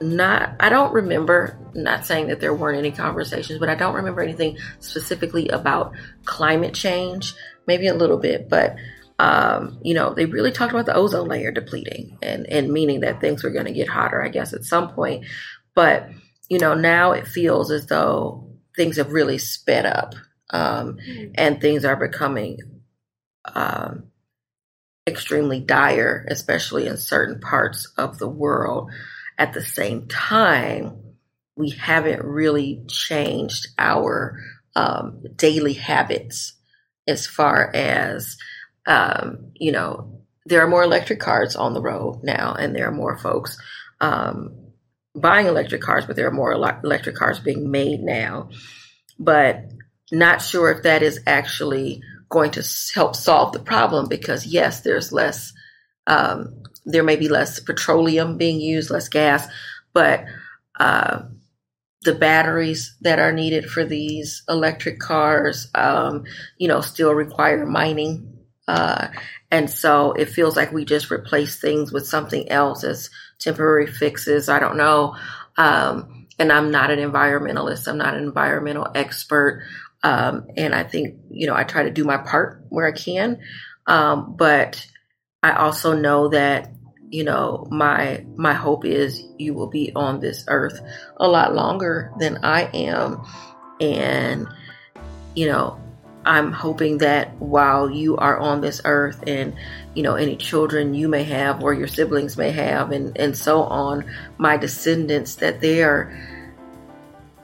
[0.00, 4.20] not I don't remember not saying that there weren't any conversations, but I don't remember
[4.20, 5.92] anything specifically about
[6.24, 7.34] climate change.
[7.66, 8.76] Maybe a little bit, but
[9.18, 13.20] um, you know, they really talked about the ozone layer depleting and and meaning that
[13.20, 15.26] things were going to get hotter, I guess, at some point.
[15.74, 16.08] But
[16.48, 20.14] you know, now it feels as though things have really sped up,
[20.50, 21.32] um, mm-hmm.
[21.34, 22.58] and things are becoming
[23.54, 24.04] um,
[25.06, 28.90] extremely dire, especially in certain parts of the world.
[29.38, 30.96] At the same time,
[31.56, 34.38] we haven't really changed our
[34.76, 36.54] um, daily habits
[37.06, 38.36] as far as,
[38.86, 42.92] um, you know, there are more electric cars on the road now, and there are
[42.92, 43.58] more folks
[44.00, 44.54] um,
[45.14, 48.50] buying electric cars, but there are more electric cars being made now.
[49.18, 49.70] But
[50.10, 55.12] not sure if that is actually going to help solve the problem because, yes, there's
[55.12, 55.52] less
[56.06, 59.46] um, there may be less petroleum being used, less gas,
[59.92, 60.24] but
[60.78, 61.22] uh,
[62.02, 66.24] the batteries that are needed for these electric cars, um,
[66.58, 68.31] you know, still require mining.
[68.68, 69.08] Uh,
[69.50, 74.48] and so it feels like we just replace things with something else as temporary fixes.
[74.48, 75.16] I don't know.
[75.56, 77.88] Um, and I'm not an environmentalist.
[77.88, 79.64] I'm not an environmental expert.
[80.02, 83.40] Um, and I think, you know, I try to do my part where I can.
[83.86, 84.86] Um, but
[85.42, 86.72] I also know that
[87.12, 90.80] you know my my hope is you will be on this earth
[91.18, 93.22] a lot longer than I am
[93.80, 94.48] and
[95.34, 95.78] you know
[96.24, 99.54] I'm hoping that while you are on this earth and
[99.94, 103.62] you know any children you may have or your siblings may have and and so
[103.64, 104.04] on
[104.38, 106.16] my descendants that they are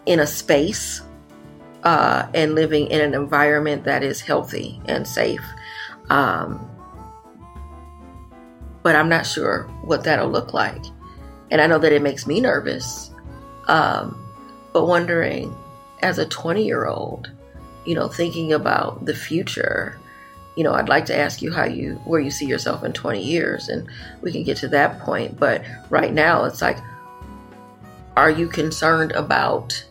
[0.06, 1.02] in a space
[1.82, 5.44] uh, and living in an environment that is healthy and safe
[6.10, 6.68] um,
[8.82, 10.82] but I'm not sure what that'll look like.
[11.50, 13.10] And I know that it makes me nervous.
[13.66, 14.18] Um,
[14.72, 15.54] but wondering,
[16.02, 17.30] as a 20 year old,
[17.88, 19.98] you know, thinking about the future,
[20.56, 23.22] you know, I'd like to ask you how you, where you see yourself in 20
[23.22, 23.88] years, and
[24.20, 25.40] we can get to that point.
[25.40, 26.78] But right now, it's like,
[28.16, 29.84] are you concerned about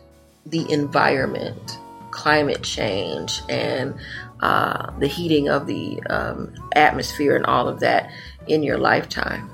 [0.46, 1.78] the environment,
[2.12, 3.94] climate change, and
[4.40, 8.10] uh, the heating of the um, atmosphere and all of that
[8.46, 9.50] in your lifetime.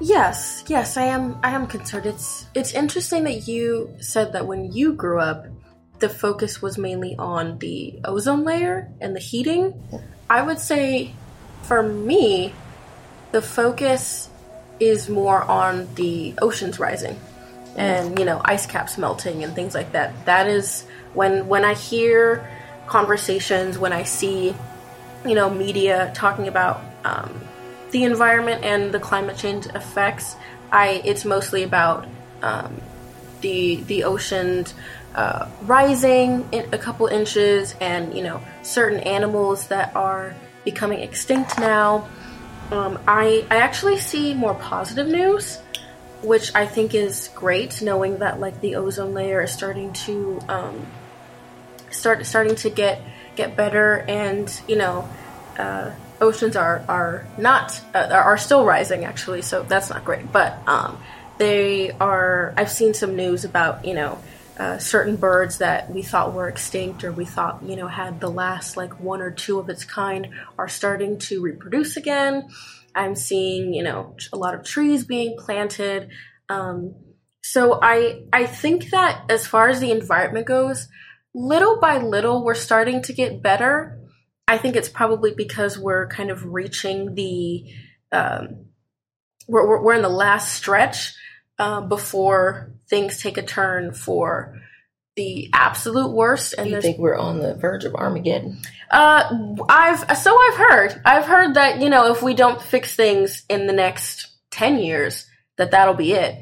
[0.00, 1.38] Yes, yes, I am.
[1.42, 2.06] I am concerned.
[2.06, 5.46] It's it's interesting that you said that when you grew up,
[6.02, 9.72] the focus was mainly on the ozone layer and the heating.
[10.28, 11.14] I would say,
[11.62, 12.52] for me,
[13.30, 14.28] the focus
[14.80, 17.18] is more on the oceans rising
[17.76, 20.26] and you know ice caps melting and things like that.
[20.26, 20.84] That is
[21.14, 22.50] when when I hear
[22.88, 24.52] conversations, when I see
[25.24, 27.40] you know media talking about um,
[27.92, 30.34] the environment and the climate change effects,
[30.72, 32.08] I it's mostly about
[32.42, 32.80] um,
[33.40, 34.74] the the oceans
[35.14, 42.08] uh, rising a couple inches, and you know certain animals that are becoming extinct now.
[42.70, 45.58] Um, I I actually see more positive news,
[46.22, 50.86] which I think is great, knowing that like the ozone layer is starting to um,
[51.90, 53.02] start starting to get
[53.36, 55.08] get better, and you know.
[55.58, 60.32] Uh, oceans are are not uh, are still rising actually, so that's not great.
[60.32, 60.98] But um,
[61.36, 62.54] they are.
[62.56, 64.18] I've seen some news about you know
[64.62, 68.30] uh, certain birds that we thought were extinct or we thought you know had the
[68.30, 72.48] last like one or two of its kind are starting to reproduce again.
[72.94, 76.10] I'm seeing you know a lot of trees being planted.
[76.48, 76.94] Um,
[77.42, 80.88] so I I think that as far as the environment goes,
[81.34, 83.98] little by little we're starting to get better
[84.48, 87.64] I think it's probably because we're kind of reaching the
[88.10, 88.66] um,
[89.48, 91.14] we're, we're in the last stretch
[91.58, 94.60] uh, before things take a turn for
[95.16, 96.54] the absolute worst.
[96.56, 98.58] And you think we're on the verge of Armageddon?
[98.90, 101.00] Uh, I've so I've heard.
[101.04, 105.26] I've heard that you know if we don't fix things in the next ten years,
[105.56, 106.40] that that'll be it.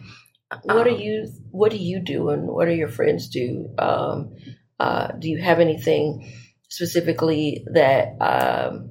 [0.65, 3.71] What um, do you What do you do, and what do your friends do?
[3.79, 4.35] Um,
[4.79, 6.35] uh, do you have anything?
[6.71, 8.91] specifically that um,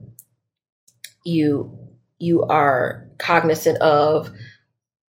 [1.26, 4.30] you you are cognizant of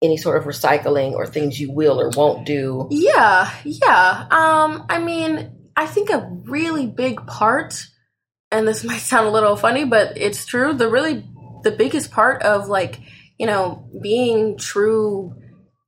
[0.01, 2.87] any sort of recycling or things you will or won't do.
[2.89, 4.27] Yeah, yeah.
[4.31, 7.85] Um, I mean, I think a really big part,
[8.51, 10.73] and this might sound a little funny, but it's true.
[10.73, 11.25] The really
[11.63, 12.99] the biggest part of like
[13.37, 15.35] you know being true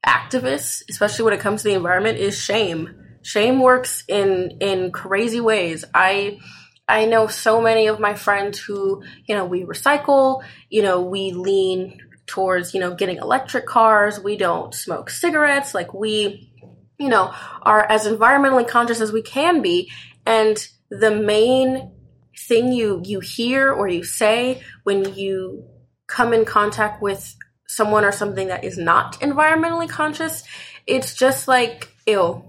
[0.05, 2.89] activists, especially when it comes to the environment, is shame.
[3.23, 5.85] Shame works in in crazy ways.
[5.93, 6.39] I
[6.87, 11.31] I know so many of my friends who, you know, we recycle, you know, we
[11.31, 14.19] lean towards, you know, getting electric cars.
[14.19, 15.73] We don't smoke cigarettes.
[15.73, 16.51] Like we,
[16.97, 19.91] you know, are as environmentally conscious as we can be.
[20.25, 21.91] And the main
[22.37, 25.65] thing you you hear or you say when you
[26.07, 27.35] come in contact with
[27.67, 30.43] someone or something that is not environmentally conscious,
[30.85, 32.43] it's just like ew.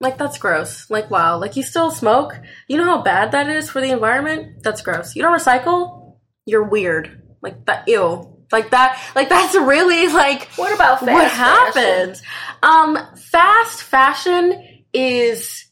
[0.00, 0.88] Like that's gross.
[0.90, 2.38] Like wow, like you still smoke?
[2.68, 4.62] You know how bad that is for the environment?
[4.62, 5.16] That's gross.
[5.16, 6.16] You don't recycle?
[6.46, 7.22] You're weird.
[7.42, 8.37] Like that ew.
[8.50, 12.22] Like that like that's really like What about fast what happens.
[12.62, 15.66] Um fast fashion is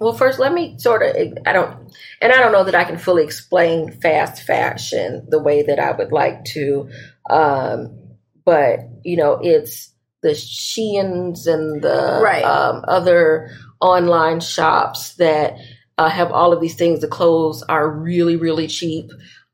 [0.00, 1.14] Well, first, let me sort of,
[1.46, 1.92] I don't,
[2.22, 5.92] and I don't know that I can fully explain fast fashion the way that I
[5.92, 6.88] would like to.
[7.28, 7.98] Um,
[8.46, 9.92] but, you know, it's
[10.22, 12.42] the Sheins and the Right.
[12.44, 13.50] um, other
[13.80, 15.56] online shops that
[15.98, 17.00] uh, have all of these things.
[17.00, 19.10] The clothes are really, really cheap.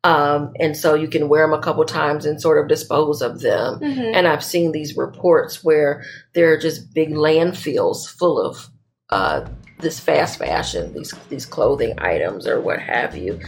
[0.07, 3.40] Um, and so you can wear them a couple times and sort of dispose of
[3.40, 3.80] them.
[4.14, 8.68] And I've seen these reports where there are just big landfills full of
[9.11, 9.48] uh,
[9.80, 13.40] this fast fashion, these these clothing items or what have you.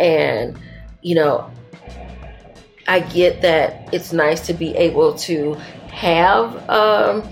[0.00, 0.58] And
[1.02, 1.50] you know,
[2.88, 5.52] I get that it's nice to be able to
[5.90, 7.28] have um,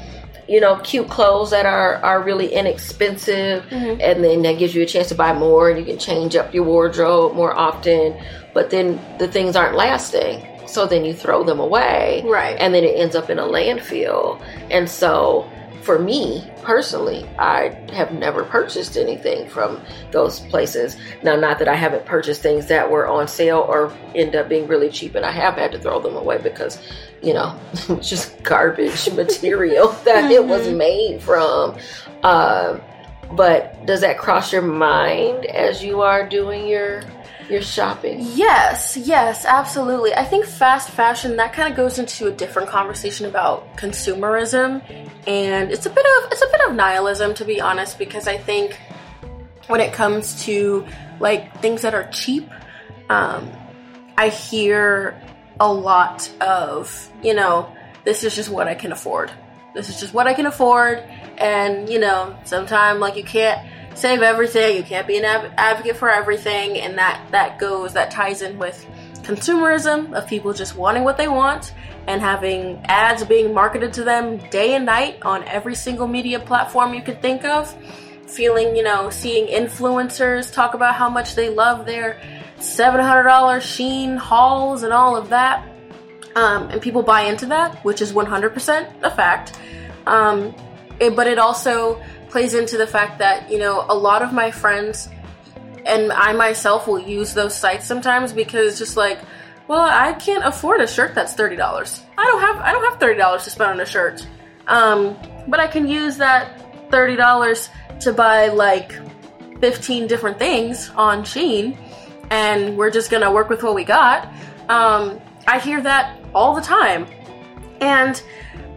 [0.49, 4.01] you know cute clothes that are are really inexpensive, mm-hmm.
[4.01, 6.55] and then that gives you a chance to buy more, and you can change up
[6.55, 8.16] your wardrobe more often.
[8.53, 10.47] But then the things aren't lasting.
[10.66, 12.57] So then you throw them away Right.
[12.59, 14.40] and then it ends up in a landfill.
[14.70, 15.49] And so,
[15.85, 19.80] for me personally, I have never purchased anything from
[20.12, 20.97] those places.
[21.22, 24.66] Now, not that I haven't purchased things that were on sale or end up being
[24.66, 26.80] really cheap, and I have had to throw them away because,
[27.22, 31.76] you know, it's just garbage material that it was made from.
[32.22, 32.80] Um,
[33.32, 37.03] but does that cross your mind as you are doing your
[37.49, 38.18] your shopping?
[38.34, 40.14] Yes, yes, absolutely.
[40.14, 44.82] I think fast fashion that kind of goes into a different conversation about consumerism
[45.26, 48.36] and it's a bit of it's a bit of nihilism to be honest because I
[48.36, 48.78] think
[49.68, 50.86] when it comes to
[51.20, 52.49] like things that are cheap,
[53.09, 53.51] um,
[54.16, 55.20] I hear
[55.61, 57.74] a lot of, you know,
[58.05, 59.32] this is just what I can afford.
[59.74, 60.99] This is just what I can afford
[61.38, 64.76] and, you know, sometimes like you can't save everything.
[64.76, 68.59] You can't be an ab- advocate for everything, and that that goes that ties in
[68.59, 68.86] with
[69.22, 71.74] consumerism of people just wanting what they want
[72.07, 76.95] and having ads being marketed to them day and night on every single media platform
[76.95, 77.74] you could think of.
[78.26, 82.20] Feeling, you know, seeing influencers talk about how much they love their
[82.59, 83.24] $700
[83.61, 85.66] Shein hauls and all of that.
[86.36, 89.59] Um, and people buy into that, which is 100% a fact.
[90.07, 90.55] Um,
[91.01, 92.03] it, but it also
[92.35, 95.09] plays into the fact that you know a lot of my friends
[95.87, 99.20] and I myself will use those sites sometimes because it's just like,
[99.68, 102.03] well, I can't afford a shirt that's thirty dollars.
[102.18, 104.26] I don't have I don't have thirty dollars to spend on a shirt,
[104.66, 105.16] um,
[105.47, 107.68] but I can use that thirty dollars
[108.01, 108.91] to buy like
[109.61, 111.78] fifteen different things on Shein,
[112.32, 114.26] and we're just gonna work with what we got.
[114.68, 117.07] Um, I hear that all the time,
[117.80, 118.20] and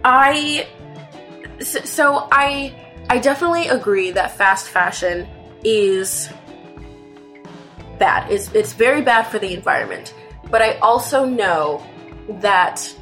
[0.03, 0.67] I
[1.59, 5.27] so I I definitely agree that fast fashion
[5.63, 6.29] is
[7.97, 8.29] bad.
[8.31, 10.13] It's it's very bad for the environment.
[10.49, 11.85] But I also know
[12.41, 12.93] that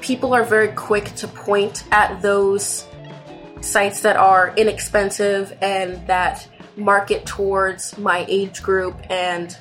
[0.00, 2.86] people are very quick to point at those
[3.60, 9.56] sites that are inexpensive and that market towards my age group and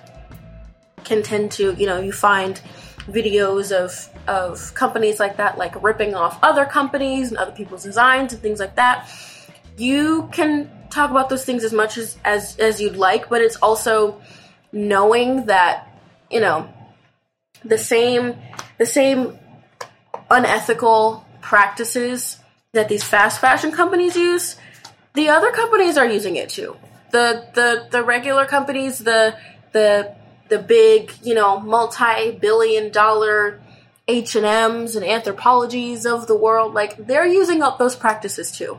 [1.03, 2.62] can tend to, you know, you find
[3.07, 8.32] videos of of companies like that like ripping off other companies and other people's designs
[8.32, 9.10] and things like that.
[9.80, 13.56] You can talk about those things as much as as, as you'd like, but it's
[13.58, 14.22] also
[14.72, 15.88] knowing that,
[16.30, 16.70] you know,
[17.64, 18.36] the same
[18.78, 19.38] the same
[20.30, 22.38] unethical practices
[22.74, 24.58] that these fast fashion companies use,
[25.14, 26.76] the other companies are using it too.
[27.12, 29.38] The the the regular companies, the
[29.72, 30.16] the
[30.50, 33.62] the big, you know, multi-billion dollar
[34.08, 38.78] H&Ms and anthropologies of the world, like they're using up those practices too.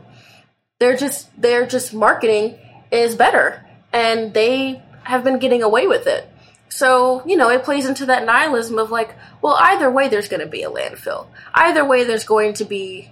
[0.81, 2.59] They're just they're just marketing
[2.91, 6.27] is better and they have been getting away with it.
[6.71, 10.41] So, you know, it plays into that nihilism of like, well, either way there's going
[10.41, 11.27] to be a landfill.
[11.53, 13.11] Either way there's going to be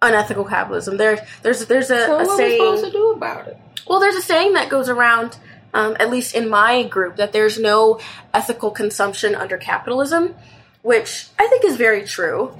[0.00, 0.96] unethical capitalism.
[0.96, 3.58] There there's there's a, So a what are we saying supposed to do about it?
[3.88, 5.36] well, there's a saying that goes around,
[5.74, 7.98] um, at least in my group, that there's no
[8.32, 10.36] ethical consumption under capitalism,
[10.82, 12.56] which I think is very true.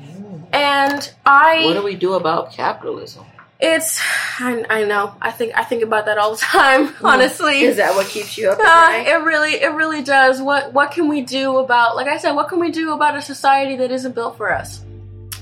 [0.52, 3.26] And I What do we do about capitalism?
[3.62, 4.00] It's
[4.38, 5.14] I, I know.
[5.20, 7.60] I think I think about that all the time, honestly.
[7.62, 9.06] Is that what keeps you up at Uh, night?
[9.08, 10.40] it really it really does.
[10.40, 13.22] What what can we do about like I said, what can we do about a
[13.22, 14.82] society that isn't built for us?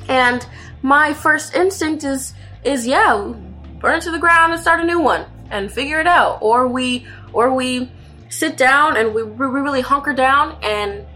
[0.08, 0.44] And
[0.82, 3.32] my first instinct is is yeah,
[3.80, 6.38] burn it to the ground and start a new one and figure it out.
[6.42, 7.90] Or we or we
[8.30, 11.06] sit down and we, we really hunker down and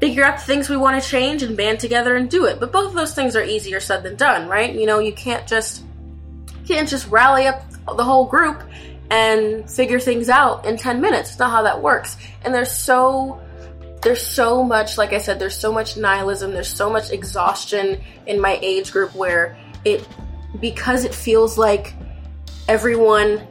[0.00, 2.60] figure out the things we want to change and band together and do it.
[2.60, 4.72] But both of those things are easier said than done, right?
[4.72, 5.82] You know, you can't just
[6.66, 8.62] can't just rally up the whole group
[9.10, 11.30] and figure things out in 10 minutes.
[11.30, 12.16] It's not how that works.
[12.42, 13.40] And there's so
[14.02, 18.40] there's so much like I said, there's so much nihilism, there's so much exhaustion in
[18.40, 20.06] my age group where it
[20.60, 21.94] because it feels like
[22.68, 23.46] everyone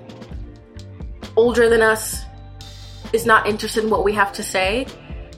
[1.36, 2.24] older than us
[3.14, 4.86] is not interested in what we have to say.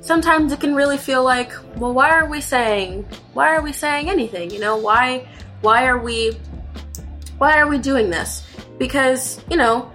[0.01, 4.09] Sometimes it can really feel like, well, why are we saying why are we saying
[4.09, 4.51] anything?
[4.51, 5.27] You know, why
[5.61, 6.37] why are we
[7.37, 8.43] why are we doing this?
[8.77, 9.91] Because you know,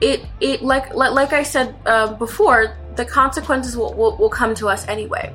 [0.00, 4.54] it it like like, like I said uh, before, the consequences will, will will come
[4.56, 5.32] to us anyway,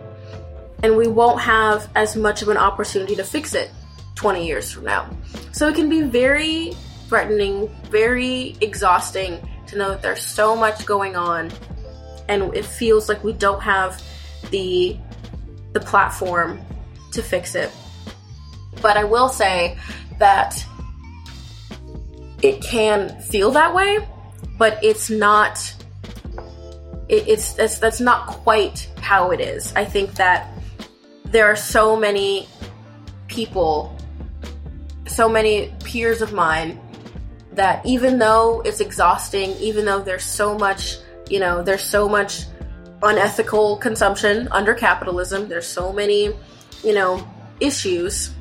[0.83, 3.71] and we won't have as much of an opportunity to fix it
[4.15, 5.09] 20 years from now.
[5.51, 6.73] So it can be very
[7.07, 11.51] threatening, very exhausting to know that there's so much going on,
[12.27, 14.03] and it feels like we don't have
[14.51, 14.97] the
[15.73, 16.59] the platform
[17.11, 17.71] to fix it.
[18.81, 19.77] But I will say
[20.19, 20.65] that
[22.41, 23.99] it can feel that way,
[24.57, 25.57] but it's not.
[27.07, 29.73] It, it's that's that's not quite how it is.
[29.75, 30.51] I think that
[31.25, 32.47] there are so many
[33.27, 33.95] people,
[35.07, 36.79] so many peers of mine
[37.53, 40.97] that even though it's exhausting, even though there's so much,
[41.29, 42.43] you know, there's so much
[43.03, 46.33] unethical consumption under capitalism, there's so many,
[46.83, 47.25] you know,
[47.59, 48.31] issues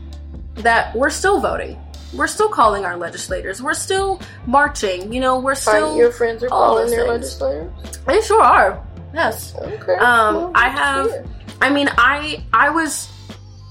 [0.54, 1.78] that we're still voting.
[2.14, 3.62] We're still calling our legislators.
[3.62, 5.12] We're still marching.
[5.12, 5.96] You know, we're still.
[5.96, 7.40] your friends are all calling their things.
[7.40, 7.98] legislators?
[8.06, 8.82] They sure are.
[9.12, 9.54] Yes.
[9.56, 9.94] Okay.
[9.94, 11.28] Um, well, I have.
[11.60, 13.10] I mean, I I was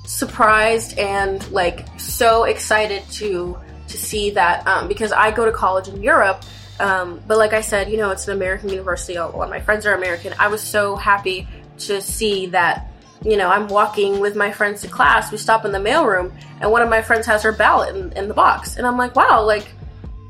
[0.05, 3.57] surprised and like so excited to
[3.87, 6.43] to see that um, because I go to college in Europe.
[6.79, 9.15] Um, but like I said, you know, it's an American university.
[9.15, 10.33] A lot of my friends are American.
[10.37, 11.47] I was so happy
[11.79, 12.91] to see that.
[13.23, 15.31] You know, I'm walking with my friends to class.
[15.31, 18.27] We stop in the mailroom, and one of my friends has her ballot in, in
[18.27, 19.67] the box, and I'm like, "Wow, like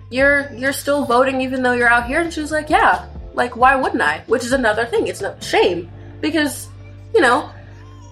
[0.10, 3.56] you're you're still voting even though you're out here." And she was like, "Yeah, like
[3.56, 5.08] why wouldn't I?" Which is another thing.
[5.08, 5.90] It's no shame
[6.22, 6.70] because
[7.14, 7.52] you know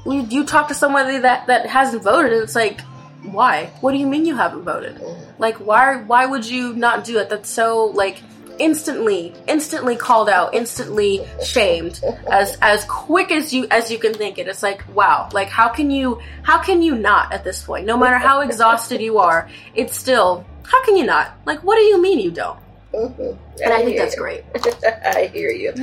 [0.05, 2.81] you, you talk to somebody that that hasn't voted and it's like
[3.23, 5.41] why what do you mean you haven't voted mm-hmm.
[5.41, 8.21] like why why would you not do it that's so like
[8.59, 11.99] instantly instantly called out instantly shamed
[12.31, 15.67] as as quick as you as you can think it it's like wow like how
[15.67, 19.49] can you how can you not at this point no matter how exhausted you are
[19.73, 22.59] it's still how can you not like what do you mean you don't
[22.93, 23.37] Mhm.
[23.61, 24.21] and i think that's you.
[24.21, 24.43] great
[25.03, 25.73] I hear you.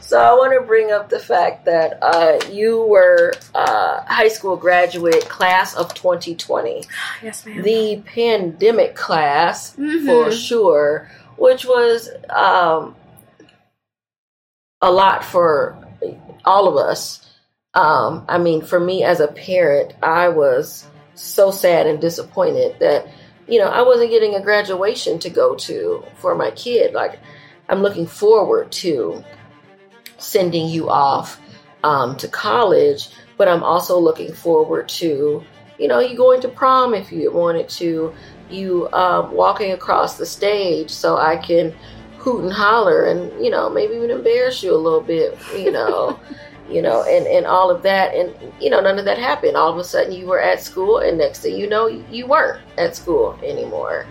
[0.00, 4.56] So I want to bring up the fact that uh, you were uh, high school
[4.56, 6.84] graduate class of 2020,
[7.22, 10.04] yes ma'am the pandemic class Mhm.
[10.04, 11.10] for sure,
[11.40, 12.94] which was um,
[14.82, 15.74] a lot for
[16.44, 17.26] all of us.
[17.72, 23.08] Um, I mean, for me as a parent, I was so sad and disappointed that
[23.48, 26.92] you know I wasn't getting a graduation to go to for my kid.
[26.92, 27.18] Like,
[27.70, 29.24] I'm looking forward to
[30.18, 31.40] sending you off
[31.82, 35.42] um, to college, but I'm also looking forward to
[35.78, 38.12] you know you going to prom if you wanted to,
[38.52, 41.74] you um, walking across the stage so I can
[42.18, 46.18] hoot and holler and you know maybe even embarrass you a little bit, you know.
[46.68, 48.14] you know, and, and all of that.
[48.14, 49.56] And, you know, none of that happened.
[49.56, 52.62] All of a sudden you were at school, and next thing you know, you weren't
[52.78, 54.06] at school anymore.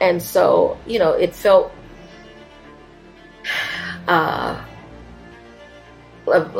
[0.00, 1.72] And so, you know, it felt,
[4.08, 4.64] uh,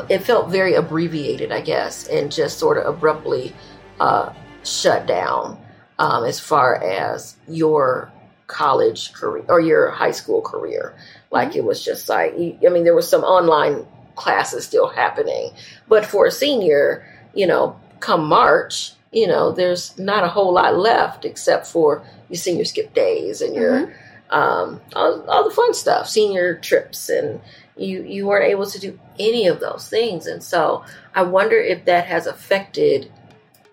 [0.08, 3.52] it felt very abbreviated, I guess, and just sort of abruptly
[3.98, 5.58] uh, shut down
[6.00, 8.10] um, as far as your
[8.46, 10.94] college career or your high school career.
[11.30, 13.86] Like it was just like, I mean, there was some online
[14.16, 15.52] classes still happening.
[15.88, 20.76] But for a senior, you know, come March, you know, there's not a whole lot
[20.76, 23.94] left except for your senior skip days and your
[24.30, 27.40] um, all, all the fun stuff, senior trips, and
[27.76, 30.26] you you weren't able to do any of those things.
[30.26, 30.84] And so
[31.14, 33.10] I wonder if that has affected,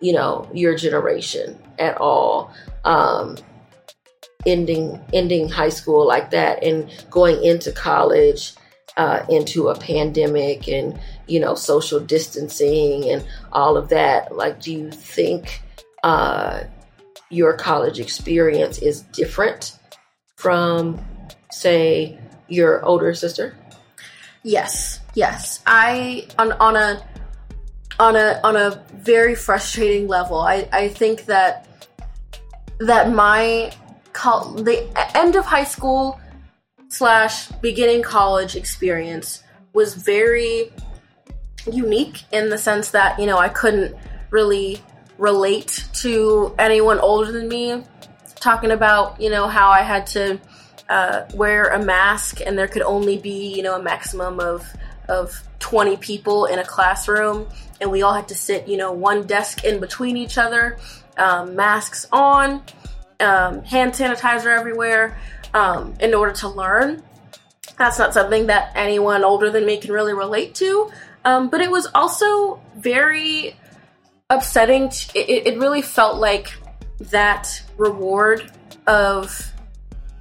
[0.02, 2.54] you know, your generation at all.
[2.84, 3.38] Um,
[4.46, 8.54] ending ending high school like that and going into college
[8.96, 10.98] uh, into a pandemic and
[11.28, 15.62] you know social distancing and all of that like do you think
[16.04, 16.62] uh,
[17.30, 19.78] your college experience is different
[20.36, 21.04] from,
[21.52, 22.18] say,
[22.48, 23.56] your older sister?
[24.44, 25.62] Yes, yes.
[25.66, 27.06] I on on a
[28.00, 30.40] on a on a very frustrating level.
[30.40, 31.67] I I think that
[32.80, 33.72] that my
[34.14, 36.20] col- the end of high school
[36.90, 40.72] slash beginning college experience was very
[41.72, 43.96] unique in the sense that you know I couldn't
[44.30, 44.82] really
[45.18, 47.84] relate to anyone older than me
[48.36, 50.40] talking about you know how I had to
[50.90, 54.66] uh, wear a mask and there could only be you know a maximum of
[55.10, 57.48] of 20 people in a classroom
[57.82, 60.78] and we all had to sit you know one desk in between each other
[61.18, 62.62] um, masks on
[63.20, 65.18] um, hand sanitizer everywhere
[65.54, 67.04] um, in order to learn
[67.78, 70.92] that's not something that anyone older than me can really relate to
[71.26, 73.54] um, but it was also very
[74.30, 74.86] upsetting.
[75.14, 76.54] It, it really felt like
[77.00, 78.50] that reward
[78.88, 79.52] of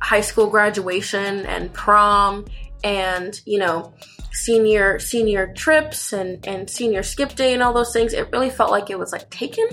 [0.00, 2.44] high school graduation and prom
[2.84, 3.94] and you know
[4.32, 8.70] senior senior trips and and senior skip day and all those things it really felt
[8.70, 9.66] like it was like taken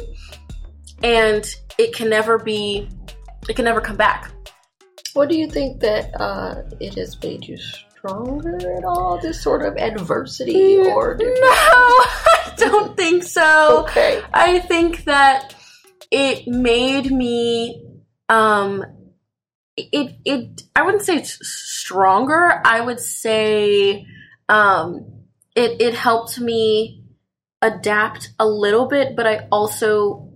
[1.03, 1.45] and
[1.77, 2.89] it can never be
[3.47, 4.31] it can never come back
[5.13, 9.19] what do you think that uh, it has made you stronger at all?
[9.19, 11.25] This sort of adversity, or no?
[11.29, 13.83] I don't think so.
[13.83, 15.55] Okay, I think that
[16.09, 17.85] it made me
[18.29, 18.83] um
[19.77, 22.61] it it I wouldn't say it's stronger.
[22.65, 24.07] I would say
[24.49, 25.25] um
[25.55, 27.03] it it helped me
[27.61, 30.32] adapt a little bit, but I also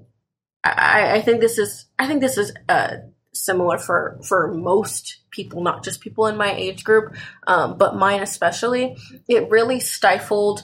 [0.64, 2.98] I, I think this is I think this is uh
[3.34, 8.22] similar for for most people, not just people in my age group, um, but mine
[8.22, 8.98] especially.
[9.28, 10.64] It really stifled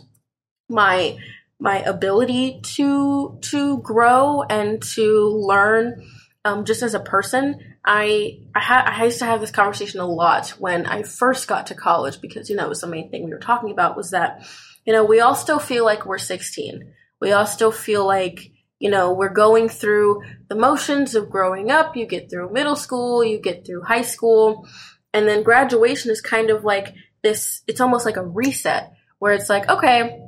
[0.70, 1.18] my
[1.60, 6.06] my ability to to grow and to learn
[6.46, 7.76] um, just as a person.
[7.86, 11.68] I I, ha- I used to have this conversation a lot when I first got
[11.68, 14.12] to college because you know it was the main thing we were talking about was
[14.12, 14.46] that
[14.86, 16.94] you know we all still feel like we're 16.
[17.22, 18.52] We all still feel like
[18.84, 21.96] you know, we're going through the motions of growing up.
[21.96, 24.68] You get through middle school, you get through high school,
[25.14, 29.48] and then graduation is kind of like this, it's almost like a reset where it's
[29.48, 30.20] like, okay,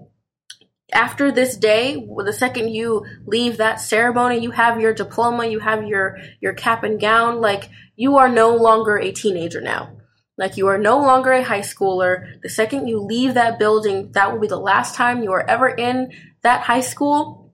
[0.93, 5.85] after this day, the second you leave that ceremony, you have your diploma, you have
[5.85, 9.97] your, your cap and gown, like you are no longer a teenager now.
[10.37, 12.41] Like you are no longer a high schooler.
[12.41, 15.67] The second you leave that building, that will be the last time you are ever
[15.67, 17.44] in that high school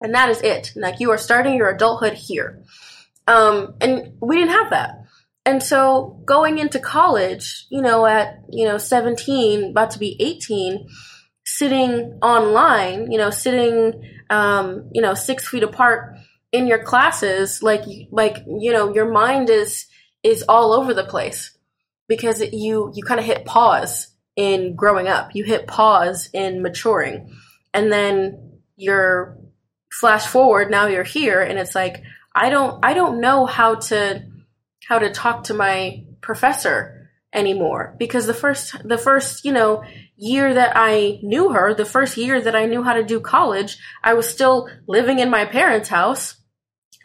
[0.00, 0.72] and that is it.
[0.76, 2.62] Like you are starting your adulthood here.
[3.26, 5.04] Um, and we didn't have that.
[5.46, 10.88] And so going into college, you know, at, you know, 17, about to be 18,
[11.44, 13.92] sitting online, you know, sitting,
[14.30, 16.16] um, you know, six feet apart
[16.52, 19.86] in your classes, like, like, you know, your mind is,
[20.22, 21.56] is all over the place
[22.08, 25.34] because you, you kind of hit pause in growing up.
[25.34, 27.36] You hit pause in maturing.
[27.74, 29.36] And then you're
[30.00, 32.02] flash forward now you're here and it's like
[32.34, 34.22] i don't i don't know how to
[34.88, 37.96] how to talk to my professor anymore.
[37.98, 39.82] Because the first the first you know
[40.16, 43.78] year that i knew her the first year that i knew how to do college
[44.04, 46.36] i was still living in my parents house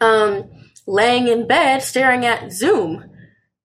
[0.00, 0.48] um
[0.86, 3.04] laying in bed staring at zoom.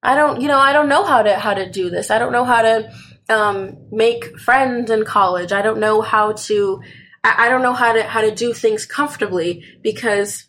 [0.01, 2.09] I don't you know i don't know how to how to do this.
[2.09, 2.91] I don't know how to
[3.27, 5.51] um, make friends in college.
[5.51, 6.81] I don't know how to
[7.25, 10.45] I, don't know how to how to do things comfortably because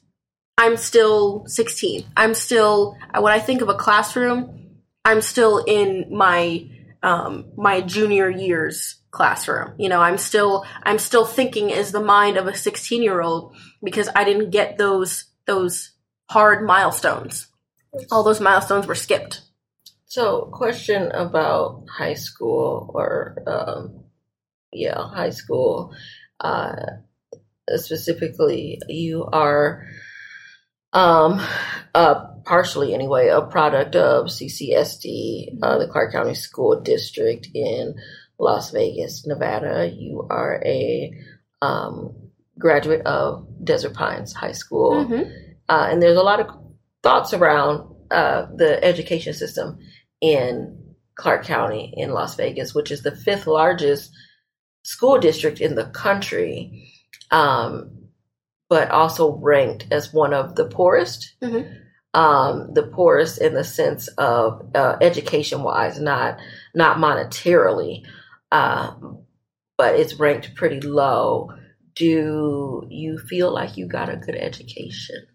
[0.59, 2.05] I'm still 16.
[2.16, 6.68] I'm still when I think of a classroom, I'm still in my
[7.03, 9.74] um, my junior year's classroom.
[9.79, 13.55] You know, I'm still I'm still thinking as the mind of a 16 year old
[13.83, 15.93] because I didn't get those those
[16.31, 17.47] hard milestones.
[18.11, 19.43] All those milestones were skipped.
[20.07, 24.05] So, question about high school or um,
[24.72, 25.95] yeah, high school
[26.41, 26.74] uh,
[27.76, 29.87] specifically, you are
[30.93, 31.41] um,
[31.95, 37.95] uh, partially anyway a product of CCSD, uh, the Clark County School District in
[38.39, 39.91] Las Vegas, Nevada.
[39.93, 41.12] You are a
[41.61, 45.30] um, graduate of Desert Pines High School, mm-hmm.
[45.68, 46.49] uh, and there's a lot of
[47.03, 49.78] thoughts around uh, the education system
[50.20, 54.11] in Clark County in Las Vegas, which is the fifth largest
[54.87, 56.93] school district in the country,
[57.32, 57.91] um,
[58.68, 61.34] but also ranked as one of the poorest.
[61.43, 61.72] Mm-hmm.
[62.14, 66.39] Um, the poorest in the sense of uh, education wise, not
[66.74, 68.05] not monetarily,
[68.51, 68.95] uh,
[69.76, 71.51] but it's ranked pretty low.
[71.95, 75.26] Do you feel like you got a good education?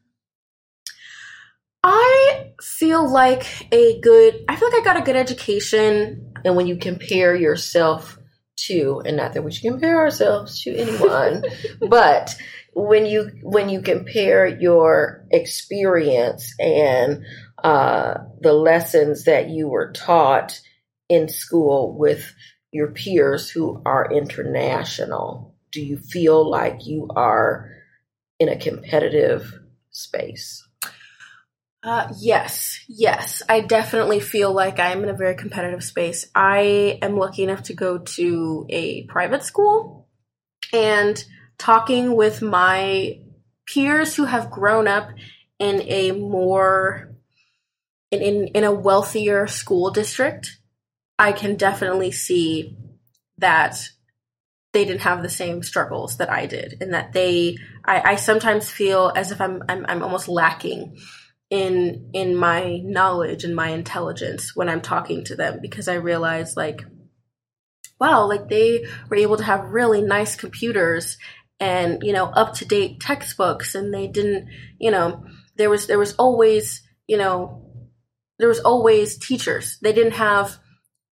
[1.83, 6.33] I feel like a good, I feel like I got a good education.
[6.45, 8.17] And when you compare yourself
[8.67, 11.43] to, and not that we should compare ourselves to anyone,
[11.89, 12.35] but
[12.73, 17.23] when you when you compare your experience and
[17.63, 20.59] uh, the lessons that you were taught
[21.09, 22.33] in school with
[22.71, 27.69] your peers who are international, do you feel like you are
[28.39, 29.59] in a competitive
[29.91, 30.65] space?
[31.83, 33.41] Uh, yes, yes.
[33.49, 36.29] I definitely feel like I'm in a very competitive space.
[36.35, 40.07] I am lucky enough to go to a private school
[40.73, 41.23] and
[41.57, 43.19] talking with my
[43.65, 45.09] peers who have grown up
[45.59, 47.11] in a more
[48.11, 50.57] in, in, in a wealthier school district,
[51.17, 52.77] I can definitely see
[53.37, 53.89] that
[54.73, 58.69] they didn't have the same struggles that I did, and that they I, I sometimes
[58.69, 60.97] feel as if I'm, I'm I'm almost lacking
[61.51, 66.57] in in my knowledge and my intelligence when I'm talking to them because I realize
[66.57, 66.83] like
[67.99, 71.17] wow like they were able to have really nice computers
[71.59, 74.47] and you know up to date textbooks and they didn't
[74.79, 75.25] you know
[75.57, 77.61] there was there was always you know
[78.41, 79.77] there was always teachers.
[79.83, 80.57] They didn't have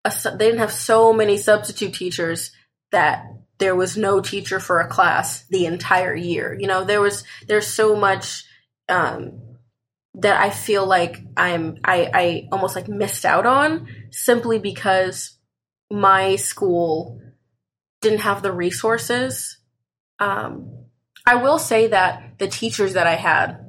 [0.06, 2.52] a, they didn't have so many substitute teachers
[2.94, 3.26] that
[3.58, 6.56] there was no teacher for a class the entire year.
[6.58, 8.46] You know there was there's so much
[8.88, 9.42] um
[10.18, 15.38] that I feel like I'm I, I almost like missed out on simply because
[15.92, 17.22] my school
[18.02, 19.58] didn't have the resources.
[20.20, 20.86] Um,
[21.26, 23.68] I will say that the teachers that I had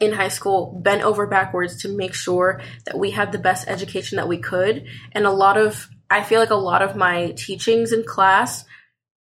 [0.00, 4.16] in high school bent over backwards to make sure that we had the best education
[4.16, 4.84] that we could.
[5.12, 8.64] And a lot of, I feel like a lot of my teachings in class,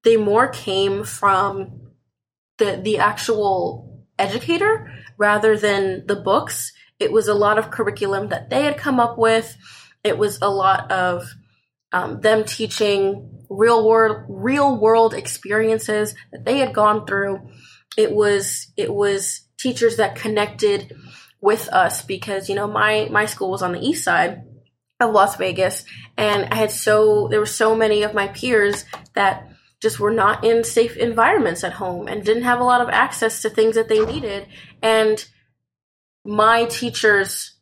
[0.03, 1.91] they more came from
[2.57, 6.71] the, the actual educator rather than the books.
[6.99, 9.55] It was a lot of curriculum that they had come up with.
[10.03, 11.27] It was a lot of
[11.91, 17.49] um, them teaching real world real world experiences that they had gone through.
[17.97, 20.95] It was it was teachers that connected
[21.41, 24.43] with us because you know my my school was on the east side
[24.99, 25.85] of Las Vegas
[26.17, 29.49] and I had so there were so many of my peers that
[29.81, 33.41] just were not in safe environments at home and didn't have a lot of access
[33.41, 34.47] to things that they needed.
[34.81, 35.23] And
[36.23, 37.55] my teachers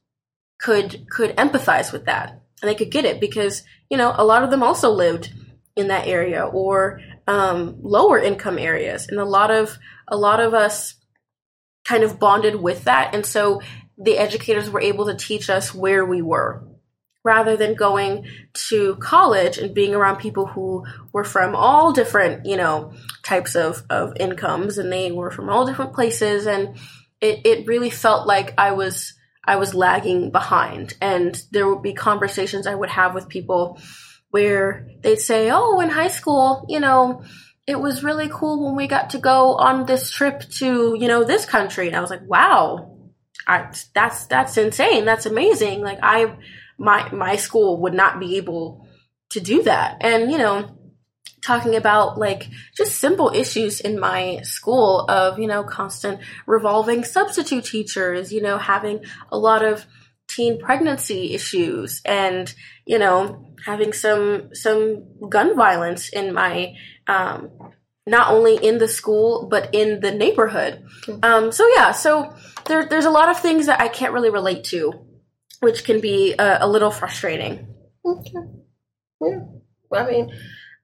[0.60, 2.42] could could empathize with that.
[2.62, 5.34] And they could get it because you know a lot of them also lived
[5.76, 9.08] in that area or um, lower income areas.
[9.08, 10.96] And a lot of a lot of us
[11.84, 13.14] kind of bonded with that.
[13.14, 13.62] And so
[13.98, 16.64] the educators were able to teach us where we were
[17.24, 22.58] rather than going to college and being around people who were from all different, you
[22.58, 22.94] know,
[23.24, 26.78] types of, of incomes and they were from all different places and
[27.22, 29.14] it, it really felt like I was
[29.46, 33.78] I was lagging behind and there would be conversations I would have with people
[34.30, 37.24] where they'd say, Oh, in high school, you know,
[37.66, 41.24] it was really cool when we got to go on this trip to, you know,
[41.24, 41.88] this country.
[41.88, 42.98] And I was like, wow,
[43.48, 45.06] I, that's, that's insane.
[45.06, 45.82] That's amazing.
[45.82, 46.36] Like I,
[46.78, 48.88] my my school would not be able
[49.32, 49.98] to do that.
[50.02, 50.78] And you know,
[51.42, 57.66] talking about like just simple issues in my school of you know constant revolving substitute
[57.66, 59.86] teachers, you know, having a lot of
[60.28, 62.54] teen pregnancy issues and
[62.86, 66.74] you know having some some gun violence in my
[67.08, 67.50] um
[68.08, 70.84] not only in the school but in the neighborhood.
[71.22, 72.34] Um so yeah so
[72.66, 75.06] there there's a lot of things that I can't really relate to
[75.64, 77.68] which can be a, a little frustrating.
[78.06, 78.34] Okay.
[79.22, 79.40] Yeah.
[79.94, 80.34] I mean,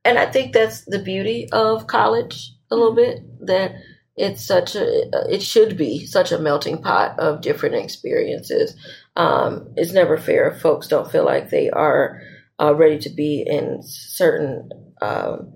[0.06, 3.74] and I think that's the beauty of college a little bit that
[4.16, 8.76] it's such a it should be such a melting pot of different experiences.
[9.16, 12.22] Um, it's never fair if folks don't feel like they are
[12.62, 14.70] uh, ready to be in certain
[15.02, 15.54] um,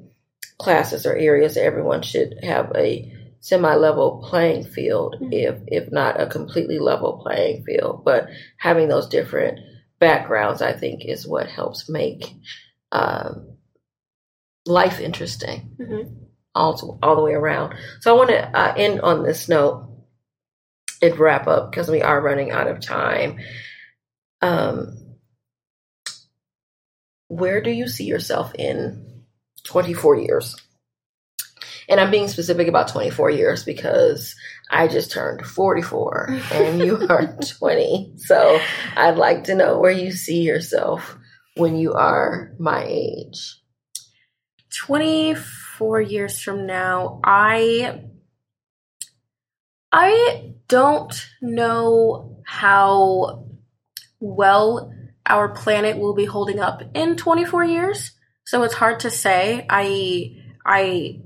[0.58, 1.58] classes or areas.
[1.58, 3.12] Everyone should have a
[3.44, 5.34] semi-level playing field mm-hmm.
[5.34, 9.60] if if not a completely level playing field but having those different
[10.00, 12.34] backgrounds i think is what helps make
[12.94, 13.58] um,
[14.66, 16.14] life interesting mm-hmm.
[16.56, 19.90] all, to, all the way around so i want to uh, end on this note
[21.02, 23.40] and wrap up because we are running out of time
[24.42, 25.18] um,
[27.28, 29.26] where do you see yourself in
[29.66, 30.56] 24 years
[31.90, 34.36] and I'm being specific about 24 years because
[34.70, 38.14] I just turned 44 and you are 20.
[38.18, 38.60] So
[38.96, 41.18] I'd like to know where you see yourself
[41.56, 43.60] when you are my age.
[44.86, 48.04] 24 years from now, I
[49.92, 53.46] I don't know how
[54.20, 54.92] well
[55.26, 58.12] our planet will be holding up in 24 years.
[58.46, 59.66] So it's hard to say.
[59.70, 61.22] I I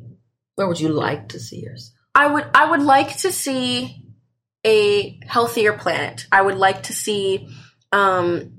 [0.58, 1.93] where would you like to see yourself?
[2.16, 4.03] I would I would like to see
[4.66, 6.26] a healthier planet.
[6.32, 7.47] I would like to see
[7.91, 8.53] um,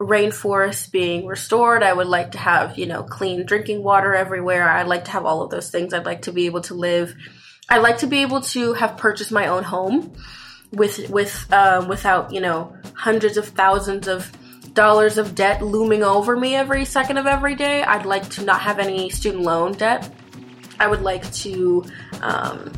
[0.00, 1.82] rainforests being restored.
[1.82, 4.66] I would like to have, you know, clean drinking water everywhere.
[4.66, 5.92] I'd like to have all of those things.
[5.92, 7.14] I'd like to be able to live.
[7.68, 10.14] I'd like to be able to have purchased my own home
[10.72, 14.32] with with uh, without, you know, hundreds of thousands of
[14.72, 17.82] dollars of debt looming over me every second of every day.
[17.82, 20.10] I'd like to not have any student loan debt.
[20.78, 21.84] I would like to
[22.20, 22.72] um,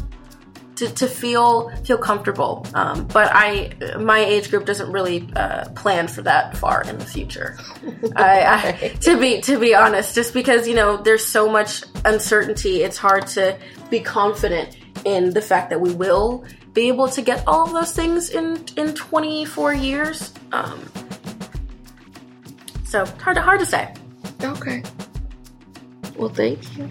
[0.76, 2.66] to, to feel feel comfortable.
[2.74, 7.04] Um, but I my age group doesn't really uh, plan for that far in the
[7.04, 7.58] future.
[8.16, 12.82] I, I, to be to be honest, just because you know there's so much uncertainty,
[12.82, 13.58] it's hard to
[13.90, 17.92] be confident in the fact that we will be able to get all of those
[17.92, 20.32] things in in 24 years.
[20.52, 20.90] Um,
[22.84, 23.94] so hard to hard to say.
[24.42, 24.82] Okay.
[26.16, 26.90] Well, thank you.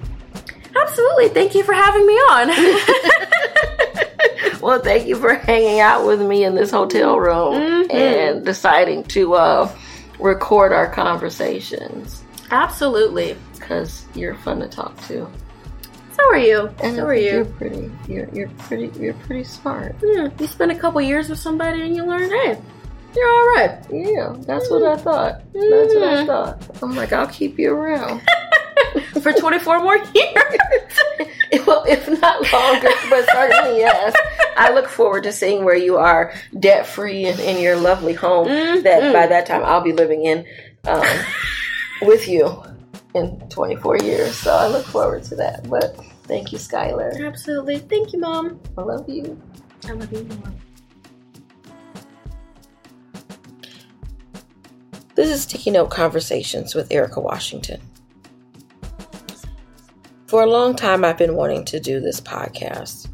[0.76, 1.30] Absolutely.
[1.30, 2.48] Thank you for having me on.
[4.62, 7.96] well, thank you for hanging out with me in this hotel room mm-hmm.
[7.96, 9.72] and deciding to uh,
[10.20, 12.24] record our conversations.
[12.52, 13.38] Absolutely.
[13.54, 15.30] Because you're fun to talk to.
[16.14, 16.70] So are you.
[16.82, 17.32] And so are you.
[17.32, 17.92] You're pretty.
[18.08, 19.00] You're, you're pretty.
[19.00, 19.96] You're pretty smart.
[20.04, 20.30] Yeah.
[20.40, 22.62] You spend a couple years with somebody and you learn, hey,
[23.16, 23.86] you're all right.
[23.92, 24.72] Yeah, that's mm.
[24.72, 25.42] what I thought.
[25.54, 26.28] That's what I mm-hmm.
[26.28, 26.82] thought.
[26.82, 28.22] I'm like, I'll keep you around.
[29.22, 30.08] for 24 more years.
[31.68, 34.16] well, if not longer, but certainly yes.
[34.58, 38.48] I look forward to seeing where you are debt free and in your lovely home.
[38.48, 38.84] Mm-hmm.
[38.84, 40.46] That by that time I'll be living in
[40.86, 41.06] um,
[42.02, 42.64] with you
[43.14, 44.36] in 24 years.
[44.36, 45.70] So I look forward to that.
[45.70, 47.26] But thank you, Skyylar.
[47.26, 47.80] Absolutely.
[47.80, 48.60] Thank you, Mom.
[48.78, 49.42] I love you.
[49.86, 50.58] I love you, Mom.
[55.16, 57.80] This is Sticky Note Conversations with Erika Washington.
[60.34, 63.08] For a long time, I've been wanting to do this podcast.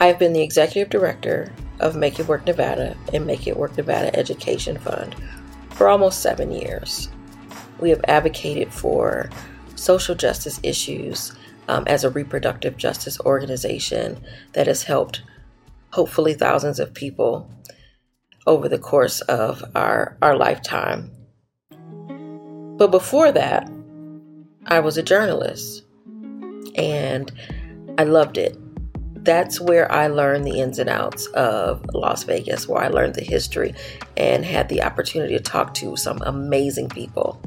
[0.00, 4.16] I've been the executive director of Make It Work Nevada and Make It Work Nevada
[4.16, 5.16] Education Fund
[5.70, 7.08] for almost seven years.
[7.80, 9.28] We have advocated for
[9.74, 11.32] social justice issues
[11.66, 14.22] um, as a reproductive justice organization
[14.52, 15.22] that has helped
[15.90, 17.50] hopefully thousands of people
[18.46, 21.10] over the course of our, our lifetime.
[22.78, 23.68] But before that,
[24.68, 25.84] I was a journalist
[26.74, 27.30] and
[27.98, 28.58] I loved it.
[29.24, 33.24] That's where I learned the ins and outs of Las Vegas, where I learned the
[33.24, 33.74] history
[34.16, 37.40] and had the opportunity to talk to some amazing people.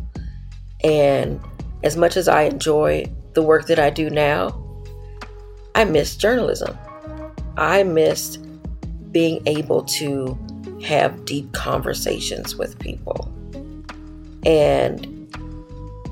[0.84, 1.42] And
[1.84, 4.66] as much as I enjoy the work that I do now,
[5.76, 6.78] I miss journalism.
[7.58, 8.46] I missed
[9.12, 10.38] being able to
[10.84, 13.34] have deep conversations with people.
[14.46, 15.19] And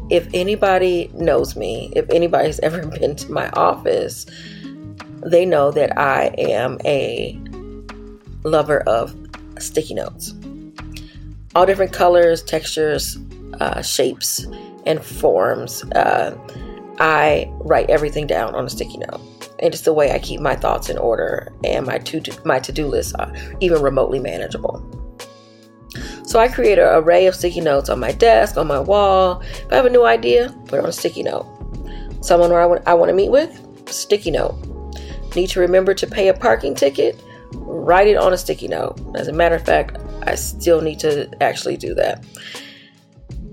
[0.10, 4.26] if anybody knows me, if anybody's ever been to my office,
[5.26, 7.40] they know that I am a
[8.44, 9.16] lover of
[9.60, 10.34] sticky notes.
[11.56, 13.18] All different colors, textures,
[13.60, 14.46] uh, shapes,
[14.86, 15.84] and forms.
[15.94, 16.38] Uh,
[17.00, 19.22] I write everything down on a sticky note.
[19.60, 22.72] And it's the way I keep my thoughts in order and my to my to
[22.72, 23.16] do list
[23.60, 24.84] even remotely manageable.
[26.28, 29.40] So I create an array of sticky notes on my desk, on my wall.
[29.40, 31.48] If I have a new idea, put it on a sticky note.
[32.22, 34.56] Someone I want, I want to meet with, sticky note.
[35.38, 37.24] Need to remember to pay a parking ticket,
[37.54, 39.00] write it on a sticky note.
[39.16, 42.26] As a matter of fact, I still need to actually do that.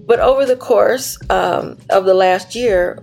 [0.07, 3.01] But over the course um, of the last year,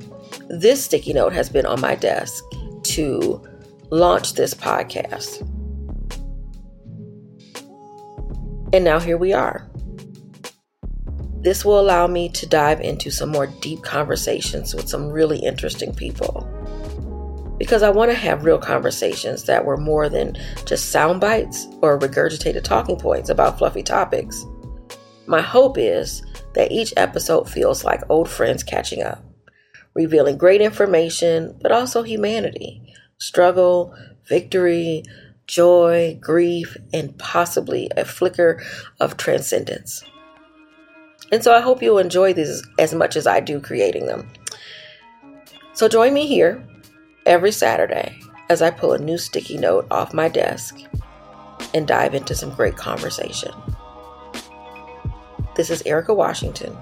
[0.50, 2.44] this sticky note has been on my desk
[2.84, 3.42] to
[3.90, 5.48] launch this podcast.
[8.74, 9.68] And now here we are.
[11.42, 15.94] This will allow me to dive into some more deep conversations with some really interesting
[15.94, 16.48] people.
[17.58, 22.00] Because I want to have real conversations that were more than just sound bites or
[22.00, 24.46] regurgitated talking points about fluffy topics.
[25.28, 29.24] My hope is that each episode feels like old friends catching up,
[29.96, 33.96] revealing great information, but also humanity, struggle,
[34.28, 35.04] victory,
[35.48, 38.62] joy, grief, and possibly a flicker
[39.00, 40.04] of transcendence.
[41.32, 44.30] And so I hope you'll enjoy these as much as I do creating them.
[45.74, 46.64] So join me here
[47.26, 48.20] every Saturday
[48.50, 50.78] as I pull a new sticky note off my desk
[51.74, 53.52] and dive into some great conversation.
[55.56, 56.76] This is Erika Washington,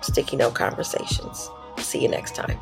[0.00, 1.50] Sticky Note Conversations.
[1.78, 2.58] See you next time.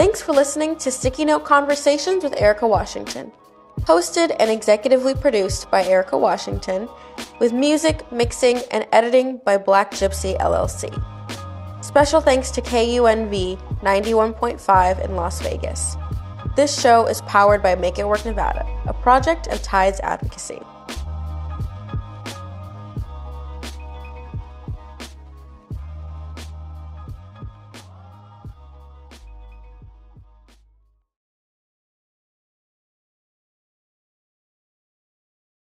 [0.00, 3.30] Thanks for listening to Sticky Note Conversations with Erika Washington.
[3.80, 6.88] Hosted and executively produced by Erika Washington,
[7.38, 10.88] with music, mixing, and editing by Black Gypsy LLC.
[11.84, 15.96] Special thanks to KUNV 91.5 in Las Vegas.
[16.56, 20.60] This show is powered by Make It Work Nevada, a project of Tides Advocacy.